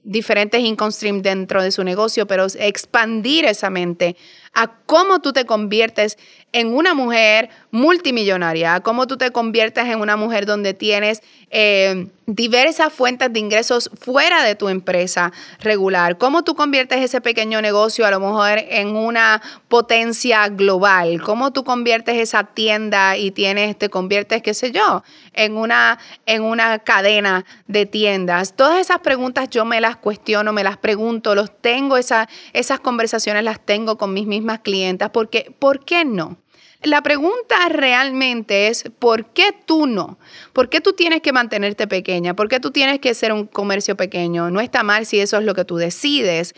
diferentes 0.02 0.60
income 0.60 0.90
streams 0.90 1.22
dentro 1.22 1.62
de 1.62 1.70
su 1.70 1.84
negocio, 1.84 2.26
pero 2.26 2.46
expandir 2.58 3.44
esa 3.44 3.68
mente 3.68 4.16
a 4.54 4.78
cómo 4.86 5.20
tú 5.20 5.32
te 5.32 5.44
conviertes 5.44 6.16
en 6.52 6.74
una 6.74 6.94
mujer 6.94 7.50
multimillonaria, 7.70 8.80
cómo 8.80 9.06
tú 9.06 9.18
te 9.18 9.30
conviertes 9.30 9.86
en 9.86 10.00
una 10.00 10.16
mujer 10.16 10.46
donde 10.46 10.72
tienes 10.72 11.22
eh, 11.50 12.08
diversas 12.26 12.92
fuentes 12.92 13.32
de 13.32 13.40
ingresos 13.40 13.90
fuera 13.98 14.42
de 14.42 14.54
tu 14.54 14.68
empresa 14.68 15.32
regular, 15.60 16.18
cómo 16.18 16.44
tú 16.44 16.54
conviertes 16.54 17.00
ese 17.00 17.20
pequeño 17.20 17.62
negocio 17.62 18.06
a 18.06 18.10
lo 18.10 18.20
mejor 18.20 18.58
en 18.58 18.96
una 18.96 19.42
potencia 19.68 20.48
global, 20.48 21.22
cómo 21.22 21.52
tú 21.52 21.64
conviertes 21.64 22.16
esa 22.16 22.44
tienda 22.44 23.16
y 23.16 23.30
tienes, 23.30 23.78
te 23.78 23.88
conviertes, 23.88 24.42
qué 24.42 24.52
sé 24.52 24.72
yo, 24.72 25.02
en 25.32 25.56
una, 25.56 25.98
en 26.26 26.42
una 26.42 26.78
cadena 26.80 27.44
de 27.66 27.86
tiendas. 27.86 28.54
Todas 28.56 28.78
esas 28.78 28.98
preguntas 28.98 29.48
yo 29.50 29.64
me 29.64 29.80
las 29.80 29.96
cuestiono, 29.96 30.52
me 30.52 30.64
las 30.64 30.76
pregunto, 30.76 31.34
los 31.34 31.50
tengo, 31.60 31.96
esas 31.96 32.80
conversaciones 32.82 33.44
las 33.44 33.60
tengo 33.60 33.96
con 33.96 34.12
mis 34.12 34.26
mismas 34.26 34.60
clientas, 34.60 35.10
porque 35.10 35.54
¿por 35.58 35.84
qué 35.84 36.04
no? 36.04 36.36
La 36.82 37.02
pregunta 37.02 37.68
realmente 37.68 38.68
es, 38.68 38.84
¿por 39.00 39.32
qué 39.32 39.52
tú 39.66 39.88
no? 39.88 40.18
¿Por 40.52 40.68
qué 40.68 40.80
tú 40.80 40.92
tienes 40.92 41.22
que 41.22 41.32
mantenerte 41.32 41.88
pequeña? 41.88 42.34
¿Por 42.34 42.48
qué 42.48 42.60
tú 42.60 42.70
tienes 42.70 43.00
que 43.00 43.14
ser 43.14 43.32
un 43.32 43.46
comercio 43.46 43.96
pequeño? 43.96 44.50
No 44.50 44.60
está 44.60 44.84
mal 44.84 45.04
si 45.04 45.18
eso 45.18 45.38
es 45.38 45.44
lo 45.44 45.54
que 45.54 45.64
tú 45.64 45.76
decides, 45.76 46.54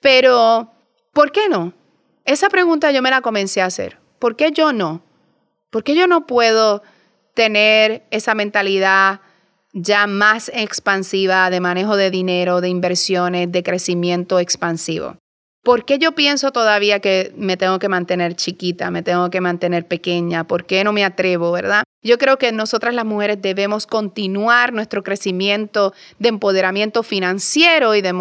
pero 0.00 0.72
¿por 1.12 1.30
qué 1.30 1.48
no? 1.48 1.74
Esa 2.24 2.48
pregunta 2.48 2.90
yo 2.90 3.02
me 3.02 3.10
la 3.10 3.20
comencé 3.20 3.62
a 3.62 3.66
hacer. 3.66 3.98
¿Por 4.18 4.34
qué 4.34 4.50
yo 4.50 4.72
no? 4.72 5.04
¿Por 5.70 5.84
qué 5.84 5.94
yo 5.94 6.08
no 6.08 6.26
puedo 6.26 6.82
tener 7.34 8.04
esa 8.10 8.34
mentalidad 8.34 9.20
ya 9.72 10.06
más 10.08 10.50
expansiva 10.54 11.50
de 11.50 11.60
manejo 11.60 11.96
de 11.96 12.10
dinero, 12.10 12.60
de 12.60 12.68
inversiones, 12.68 13.50
de 13.50 13.62
crecimiento 13.62 14.40
expansivo? 14.40 15.18
¿Por 15.62 15.84
qué 15.84 16.00
yo 16.00 16.10
pienso 16.12 16.50
todavía 16.50 16.98
que 16.98 17.32
me 17.36 17.56
tengo 17.56 17.78
que 17.78 17.88
mantener 17.88 18.34
chiquita, 18.34 18.90
me 18.90 19.02
tengo 19.02 19.30
que 19.30 19.40
mantener 19.40 19.86
pequeña? 19.86 20.42
¿Por 20.42 20.66
qué 20.66 20.82
no 20.82 20.92
me 20.92 21.04
atrevo, 21.04 21.52
verdad? 21.52 21.84
Yo 22.02 22.18
creo 22.18 22.36
que 22.36 22.50
nosotras 22.50 22.94
las 22.94 23.04
mujeres 23.04 23.40
debemos 23.40 23.86
continuar 23.86 24.72
nuestro 24.72 25.04
crecimiento 25.04 25.94
de 26.18 26.30
empoderamiento 26.30 27.04
financiero 27.04 27.94
y 27.94 28.02
de, 28.02 28.12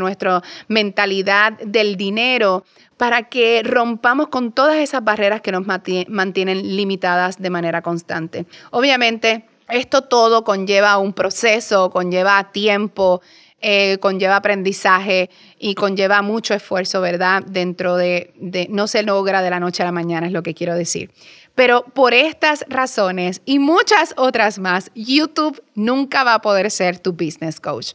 nuestra 0.00 0.42
mentalidad 0.68 1.52
del 1.58 1.96
dinero 1.96 2.64
para 2.96 3.24
que 3.28 3.60
rompamos 3.62 4.28
con 4.28 4.52
todas 4.52 4.76
esas 4.76 5.04
barreras 5.04 5.42
que 5.42 5.52
nos 5.52 5.66
mantienen 5.66 6.76
limitadas 6.76 7.36
de 7.42 7.50
manera 7.50 7.82
constante. 7.82 8.46
Obviamente, 8.70 9.44
esto 9.68 10.02
todo 10.02 10.44
conlleva 10.44 10.96
un 10.96 11.12
proceso, 11.12 11.90
conlleva 11.90 12.52
tiempo, 12.52 13.20
eh, 13.68 13.98
conlleva 13.98 14.36
aprendizaje 14.36 15.28
y 15.58 15.74
conlleva 15.74 16.22
mucho 16.22 16.54
esfuerzo, 16.54 17.00
¿verdad? 17.00 17.42
Dentro 17.42 17.96
de, 17.96 18.32
de, 18.36 18.68
no 18.70 18.86
se 18.86 19.02
logra 19.02 19.42
de 19.42 19.50
la 19.50 19.58
noche 19.58 19.82
a 19.82 19.86
la 19.86 19.90
mañana, 19.90 20.28
es 20.28 20.32
lo 20.32 20.44
que 20.44 20.54
quiero 20.54 20.76
decir. 20.76 21.10
Pero 21.56 21.82
por 21.82 22.14
estas 22.14 22.64
razones 22.68 23.42
y 23.44 23.58
muchas 23.58 24.14
otras 24.18 24.60
más, 24.60 24.92
YouTube 24.94 25.60
nunca 25.74 26.22
va 26.22 26.34
a 26.34 26.42
poder 26.42 26.70
ser 26.70 27.00
tu 27.00 27.12
business 27.12 27.58
coach. 27.58 27.94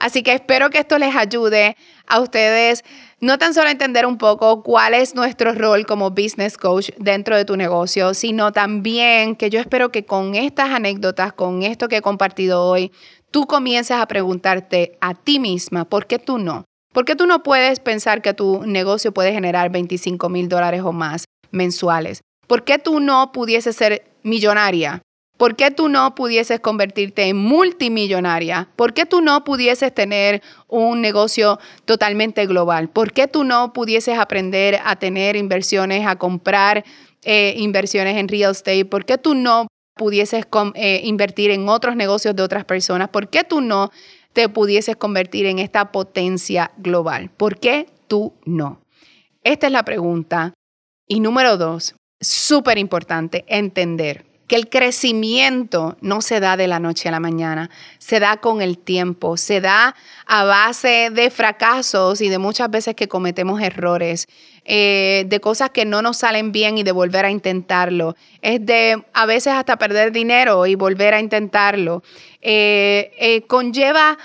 Así 0.00 0.24
que 0.24 0.32
espero 0.32 0.70
que 0.70 0.78
esto 0.78 0.98
les 0.98 1.14
ayude 1.14 1.76
a 2.08 2.18
ustedes 2.18 2.82
no 3.22 3.38
tan 3.38 3.54
solo 3.54 3.70
entender 3.70 4.04
un 4.04 4.18
poco 4.18 4.64
cuál 4.64 4.94
es 4.94 5.14
nuestro 5.14 5.54
rol 5.54 5.86
como 5.86 6.10
business 6.10 6.58
coach 6.58 6.90
dentro 6.98 7.36
de 7.36 7.44
tu 7.44 7.56
negocio, 7.56 8.14
sino 8.14 8.50
también 8.50 9.36
que 9.36 9.48
yo 9.48 9.60
espero 9.60 9.92
que 9.92 10.04
con 10.04 10.34
estas 10.34 10.70
anécdotas, 10.70 11.32
con 11.32 11.62
esto 11.62 11.86
que 11.86 11.98
he 11.98 12.02
compartido 12.02 12.64
hoy, 12.64 12.90
tú 13.30 13.46
comiences 13.46 13.96
a 13.96 14.06
preguntarte 14.06 14.98
a 15.00 15.14
ti 15.14 15.38
misma, 15.38 15.84
¿por 15.84 16.06
qué 16.08 16.18
tú 16.18 16.38
no? 16.38 16.64
¿Por 16.92 17.04
qué 17.04 17.14
tú 17.14 17.26
no 17.26 17.44
puedes 17.44 17.78
pensar 17.78 18.22
que 18.22 18.34
tu 18.34 18.66
negocio 18.66 19.12
puede 19.12 19.32
generar 19.32 19.70
25 19.70 20.28
mil 20.28 20.48
dólares 20.48 20.82
o 20.82 20.92
más 20.92 21.24
mensuales? 21.52 22.22
¿Por 22.48 22.64
qué 22.64 22.80
tú 22.80 22.98
no 22.98 23.30
pudieses 23.30 23.76
ser 23.76 24.02
millonaria? 24.24 25.00
¿Por 25.42 25.56
qué 25.56 25.72
tú 25.72 25.88
no 25.88 26.14
pudieses 26.14 26.60
convertirte 26.60 27.24
en 27.24 27.36
multimillonaria? 27.36 28.68
¿Por 28.76 28.94
qué 28.94 29.06
tú 29.06 29.20
no 29.20 29.42
pudieses 29.42 29.92
tener 29.92 30.40
un 30.68 31.00
negocio 31.00 31.58
totalmente 31.84 32.46
global? 32.46 32.88
¿Por 32.88 33.12
qué 33.12 33.26
tú 33.26 33.42
no 33.42 33.72
pudieses 33.72 34.16
aprender 34.20 34.78
a 34.84 34.94
tener 34.94 35.34
inversiones, 35.34 36.06
a 36.06 36.14
comprar 36.14 36.84
eh, 37.24 37.54
inversiones 37.56 38.18
en 38.18 38.28
real 38.28 38.52
estate? 38.52 38.84
¿Por 38.84 39.04
qué 39.04 39.18
tú 39.18 39.34
no 39.34 39.66
pudieses 39.96 40.46
eh, 40.74 41.00
invertir 41.02 41.50
en 41.50 41.68
otros 41.68 41.96
negocios 41.96 42.36
de 42.36 42.44
otras 42.44 42.64
personas? 42.64 43.08
¿Por 43.08 43.28
qué 43.28 43.42
tú 43.42 43.60
no 43.60 43.90
te 44.32 44.48
pudieses 44.48 44.94
convertir 44.94 45.46
en 45.46 45.58
esta 45.58 45.90
potencia 45.90 46.70
global? 46.76 47.30
¿Por 47.30 47.58
qué 47.58 47.88
tú 48.06 48.32
no? 48.44 48.80
Esta 49.42 49.66
es 49.66 49.72
la 49.72 49.84
pregunta. 49.84 50.54
Y 51.08 51.18
número 51.18 51.56
dos, 51.56 51.96
súper 52.20 52.78
importante, 52.78 53.44
entender 53.48 54.31
que 54.52 54.56
el 54.56 54.68
crecimiento 54.68 55.96
no 56.02 56.20
se 56.20 56.38
da 56.38 56.58
de 56.58 56.68
la 56.68 56.78
noche 56.78 57.08
a 57.08 57.10
la 57.10 57.20
mañana, 57.20 57.70
se 57.96 58.20
da 58.20 58.36
con 58.36 58.60
el 58.60 58.76
tiempo, 58.76 59.38
se 59.38 59.62
da 59.62 59.96
a 60.26 60.44
base 60.44 61.08
de 61.10 61.30
fracasos 61.30 62.20
y 62.20 62.28
de 62.28 62.36
muchas 62.36 62.70
veces 62.70 62.94
que 62.94 63.08
cometemos 63.08 63.62
errores, 63.62 64.28
eh, 64.66 65.24
de 65.26 65.40
cosas 65.40 65.70
que 65.70 65.86
no 65.86 66.02
nos 66.02 66.18
salen 66.18 66.52
bien 66.52 66.76
y 66.76 66.82
de 66.82 66.92
volver 66.92 67.24
a 67.24 67.30
intentarlo. 67.30 68.14
Es 68.42 68.66
de 68.66 69.02
a 69.14 69.24
veces 69.24 69.54
hasta 69.54 69.78
perder 69.78 70.12
dinero 70.12 70.66
y 70.66 70.74
volver 70.74 71.14
a 71.14 71.20
intentarlo. 71.20 72.02
Eh, 72.42 73.10
eh, 73.18 73.40
conlleva, 73.46 74.18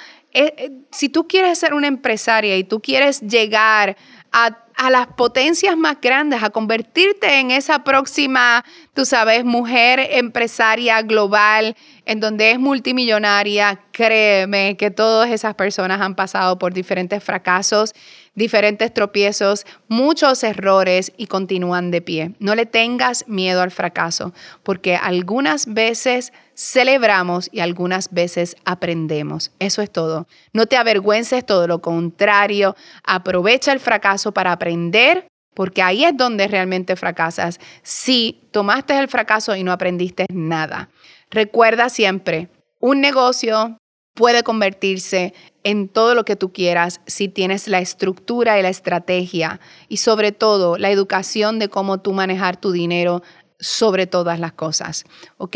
si 0.91 1.07
tú 1.07 1.25
quieres 1.25 1.57
ser 1.57 1.73
una 1.73 1.87
empresaria 1.87 2.57
y 2.57 2.65
tú 2.65 2.81
quieres 2.81 3.21
llegar 3.21 3.95
a 4.31 4.89
las 4.89 5.07
potencias 5.07 5.75
más 5.75 5.99
grandes, 5.99 6.43
a 6.43 6.51
convertirte 6.51 7.39
en 7.39 7.49
esa 7.49 7.83
próxima, 7.83 8.63
tú 8.93 9.05
sabes, 9.05 9.43
mujer 9.43 9.99
empresaria 10.11 11.01
global, 11.01 11.75
en 12.05 12.19
donde 12.19 12.51
es 12.51 12.59
multimillonaria, 12.59 13.79
créeme 13.91 14.77
que 14.77 14.91
todas 14.91 15.31
esas 15.31 15.55
personas 15.55 15.99
han 16.01 16.15
pasado 16.15 16.59
por 16.59 16.73
diferentes 16.73 17.23
fracasos, 17.23 17.93
diferentes 18.35 18.93
tropiezos, 18.93 19.65
muchos 19.87 20.43
errores 20.43 21.11
y 21.17 21.25
continúan 21.25 21.89
de 21.89 22.01
pie. 22.01 22.33
No 22.39 22.53
le 22.53 22.67
tengas 22.67 23.27
miedo 23.27 23.63
al 23.63 23.71
fracaso, 23.71 24.33
porque 24.61 24.95
algunas 24.95 25.73
veces 25.73 26.31
celebramos 26.57 27.49
y 27.51 27.59
algunas 27.59 28.11
veces 28.11 28.55
aprendemos. 28.65 29.51
Eso 29.59 29.81
es 29.81 29.91
todo. 29.91 30.27
No 30.53 30.65
te 30.65 30.75
avergüences, 30.75 31.45
todo 31.45 31.67
lo 31.67 31.81
contrario. 31.81 32.75
Aprovecha 33.03 33.71
el 33.71 33.79
fracaso 33.79 34.31
para 34.31 34.51
aprender, 34.51 35.27
porque 35.53 35.83
ahí 35.83 36.03
es 36.03 36.17
donde 36.17 36.47
realmente 36.47 36.95
fracasas. 36.95 37.59
Si 37.83 38.41
tomaste 38.51 38.97
el 38.97 39.07
fracaso 39.07 39.55
y 39.55 39.63
no 39.63 39.71
aprendiste 39.71 40.25
nada. 40.33 40.89
Recuerda 41.29 41.89
siempre, 41.89 42.49
un 42.79 43.01
negocio 43.01 43.77
puede 44.17 44.41
convertirse 44.41 45.35
en 45.63 45.87
todo 45.89 46.15
lo 46.15 46.25
que 46.25 46.35
tú 46.35 46.51
quieras 46.51 47.01
si 47.05 47.27
tienes 47.27 47.67
la 47.67 47.79
estructura 47.79 48.57
y 48.57 48.63
la 48.63 48.69
estrategia 48.69 49.59
y 49.89 49.97
sobre 49.97 50.31
todo 50.31 50.77
la 50.77 50.89
educación 50.89 51.59
de 51.59 51.69
cómo 51.69 51.99
tú 51.99 52.13
manejar 52.13 52.57
tu 52.57 52.71
dinero 52.71 53.21
sobre 53.59 54.07
todas 54.07 54.39
las 54.39 54.53
cosas, 54.53 55.05
¿ok? 55.37 55.55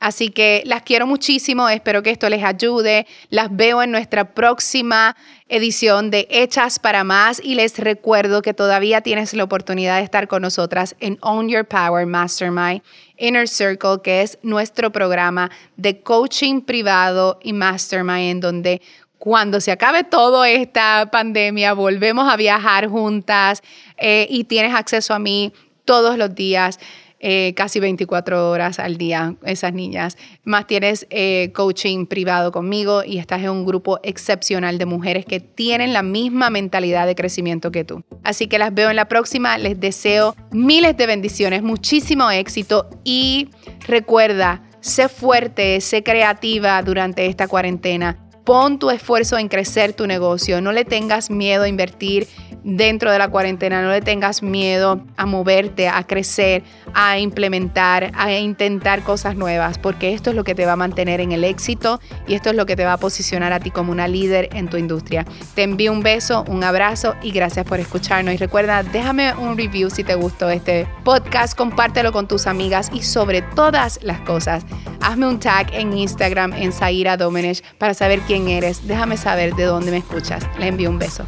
Así 0.00 0.28
que 0.28 0.62
las 0.66 0.82
quiero 0.82 1.06
muchísimo, 1.06 1.68
espero 1.68 2.02
que 2.02 2.10
esto 2.10 2.28
les 2.28 2.44
ayude. 2.44 3.06
Las 3.30 3.54
veo 3.56 3.82
en 3.82 3.90
nuestra 3.90 4.34
próxima 4.34 5.16
edición 5.48 6.10
de 6.10 6.26
Hechas 6.30 6.78
para 6.78 7.04
Más 7.04 7.40
y 7.42 7.54
les 7.54 7.78
recuerdo 7.78 8.42
que 8.42 8.52
todavía 8.52 9.00
tienes 9.00 9.32
la 9.32 9.44
oportunidad 9.44 9.96
de 9.98 10.04
estar 10.04 10.28
con 10.28 10.42
nosotras 10.42 10.94
en 11.00 11.16
Own 11.22 11.48
Your 11.48 11.64
Power 11.64 12.06
Mastermind 12.06 12.82
Inner 13.16 13.48
Circle, 13.48 14.00
que 14.02 14.22
es 14.22 14.38
nuestro 14.42 14.90
programa 14.92 15.50
de 15.76 16.02
coaching 16.02 16.60
privado 16.60 17.38
y 17.42 17.52
mastermind 17.52 18.30
en 18.30 18.40
donde 18.40 18.82
cuando 19.18 19.58
se 19.58 19.72
acabe 19.72 20.04
toda 20.04 20.50
esta 20.50 21.08
pandemia, 21.10 21.72
volvemos 21.72 22.30
a 22.30 22.36
viajar 22.36 22.88
juntas 22.88 23.62
eh, 23.96 24.26
y 24.28 24.44
tienes 24.44 24.74
acceso 24.74 25.14
a 25.14 25.18
mí 25.18 25.50
todos 25.86 26.18
los 26.18 26.34
días. 26.34 26.78
Eh, 27.26 27.54
casi 27.56 27.80
24 27.80 28.50
horas 28.50 28.78
al 28.78 28.98
día, 28.98 29.34
esas 29.46 29.72
niñas. 29.72 30.18
Más 30.44 30.66
tienes 30.66 31.06
eh, 31.08 31.52
coaching 31.54 32.04
privado 32.04 32.52
conmigo 32.52 33.02
y 33.02 33.16
estás 33.16 33.42
en 33.42 33.48
un 33.48 33.64
grupo 33.64 33.98
excepcional 34.02 34.76
de 34.76 34.84
mujeres 34.84 35.24
que 35.24 35.40
tienen 35.40 35.94
la 35.94 36.02
misma 36.02 36.50
mentalidad 36.50 37.06
de 37.06 37.14
crecimiento 37.14 37.72
que 37.72 37.82
tú. 37.82 38.04
Así 38.24 38.46
que 38.46 38.58
las 38.58 38.74
veo 38.74 38.90
en 38.90 38.96
la 38.96 39.08
próxima. 39.08 39.56
Les 39.56 39.80
deseo 39.80 40.36
miles 40.52 40.98
de 40.98 41.06
bendiciones, 41.06 41.62
muchísimo 41.62 42.30
éxito 42.30 42.90
y 43.04 43.48
recuerda, 43.88 44.62
sé 44.80 45.08
fuerte, 45.08 45.80
sé 45.80 46.02
creativa 46.02 46.82
durante 46.82 47.24
esta 47.24 47.48
cuarentena. 47.48 48.23
Pon 48.44 48.78
tu 48.78 48.90
esfuerzo 48.90 49.38
en 49.38 49.48
crecer 49.48 49.94
tu 49.94 50.06
negocio. 50.06 50.60
No 50.60 50.72
le 50.72 50.84
tengas 50.84 51.30
miedo 51.30 51.64
a 51.64 51.68
invertir 51.68 52.28
dentro 52.64 53.12
de 53.12 53.18
la 53.18 53.28
cuarentena. 53.28 53.82
No 53.82 53.90
le 53.90 54.00
tengas 54.00 54.42
miedo 54.42 55.00
a 55.16 55.26
moverte, 55.26 55.88
a 55.88 56.02
crecer, 56.04 56.62
a 56.94 57.18
implementar, 57.18 58.10
a 58.14 58.32
intentar 58.32 59.02
cosas 59.02 59.36
nuevas, 59.36 59.78
porque 59.78 60.12
esto 60.12 60.30
es 60.30 60.36
lo 60.36 60.44
que 60.44 60.54
te 60.54 60.66
va 60.66 60.72
a 60.72 60.76
mantener 60.76 61.20
en 61.20 61.32
el 61.32 61.44
éxito 61.44 62.00
y 62.26 62.34
esto 62.34 62.50
es 62.50 62.56
lo 62.56 62.66
que 62.66 62.76
te 62.76 62.84
va 62.84 62.94
a 62.94 62.96
posicionar 62.98 63.52
a 63.52 63.60
ti 63.60 63.70
como 63.70 63.92
una 63.92 64.08
líder 64.08 64.48
en 64.52 64.68
tu 64.68 64.76
industria. 64.76 65.24
Te 65.54 65.62
envío 65.62 65.92
un 65.92 66.02
beso, 66.02 66.44
un 66.48 66.64
abrazo 66.64 67.14
y 67.22 67.30
gracias 67.30 67.66
por 67.66 67.80
escucharnos. 67.80 68.34
Y 68.34 68.36
recuerda, 68.38 68.82
déjame 68.82 69.34
un 69.34 69.56
review 69.56 69.90
si 69.90 70.04
te 70.04 70.14
gustó 70.14 70.50
este 70.50 70.86
podcast, 71.04 71.56
compártelo 71.56 72.12
con 72.12 72.26
tus 72.26 72.46
amigas 72.46 72.90
y 72.92 73.02
sobre 73.02 73.42
todas 73.42 74.00
las 74.02 74.20
cosas, 74.20 74.64
hazme 75.00 75.26
un 75.26 75.38
tag 75.38 75.72
en 75.74 75.96
Instagram 75.96 76.52
en 76.54 76.72
Zaira 76.72 77.16
Domenech 77.16 77.62
para 77.78 77.94
saber 77.94 78.20
quién 78.34 78.48
eres. 78.48 78.84
Déjame 78.88 79.16
saber 79.16 79.54
de 79.54 79.62
dónde 79.62 79.92
me 79.92 79.98
escuchas. 79.98 80.44
Le 80.58 80.66
envío 80.66 80.90
un 80.90 80.98
beso. 80.98 81.24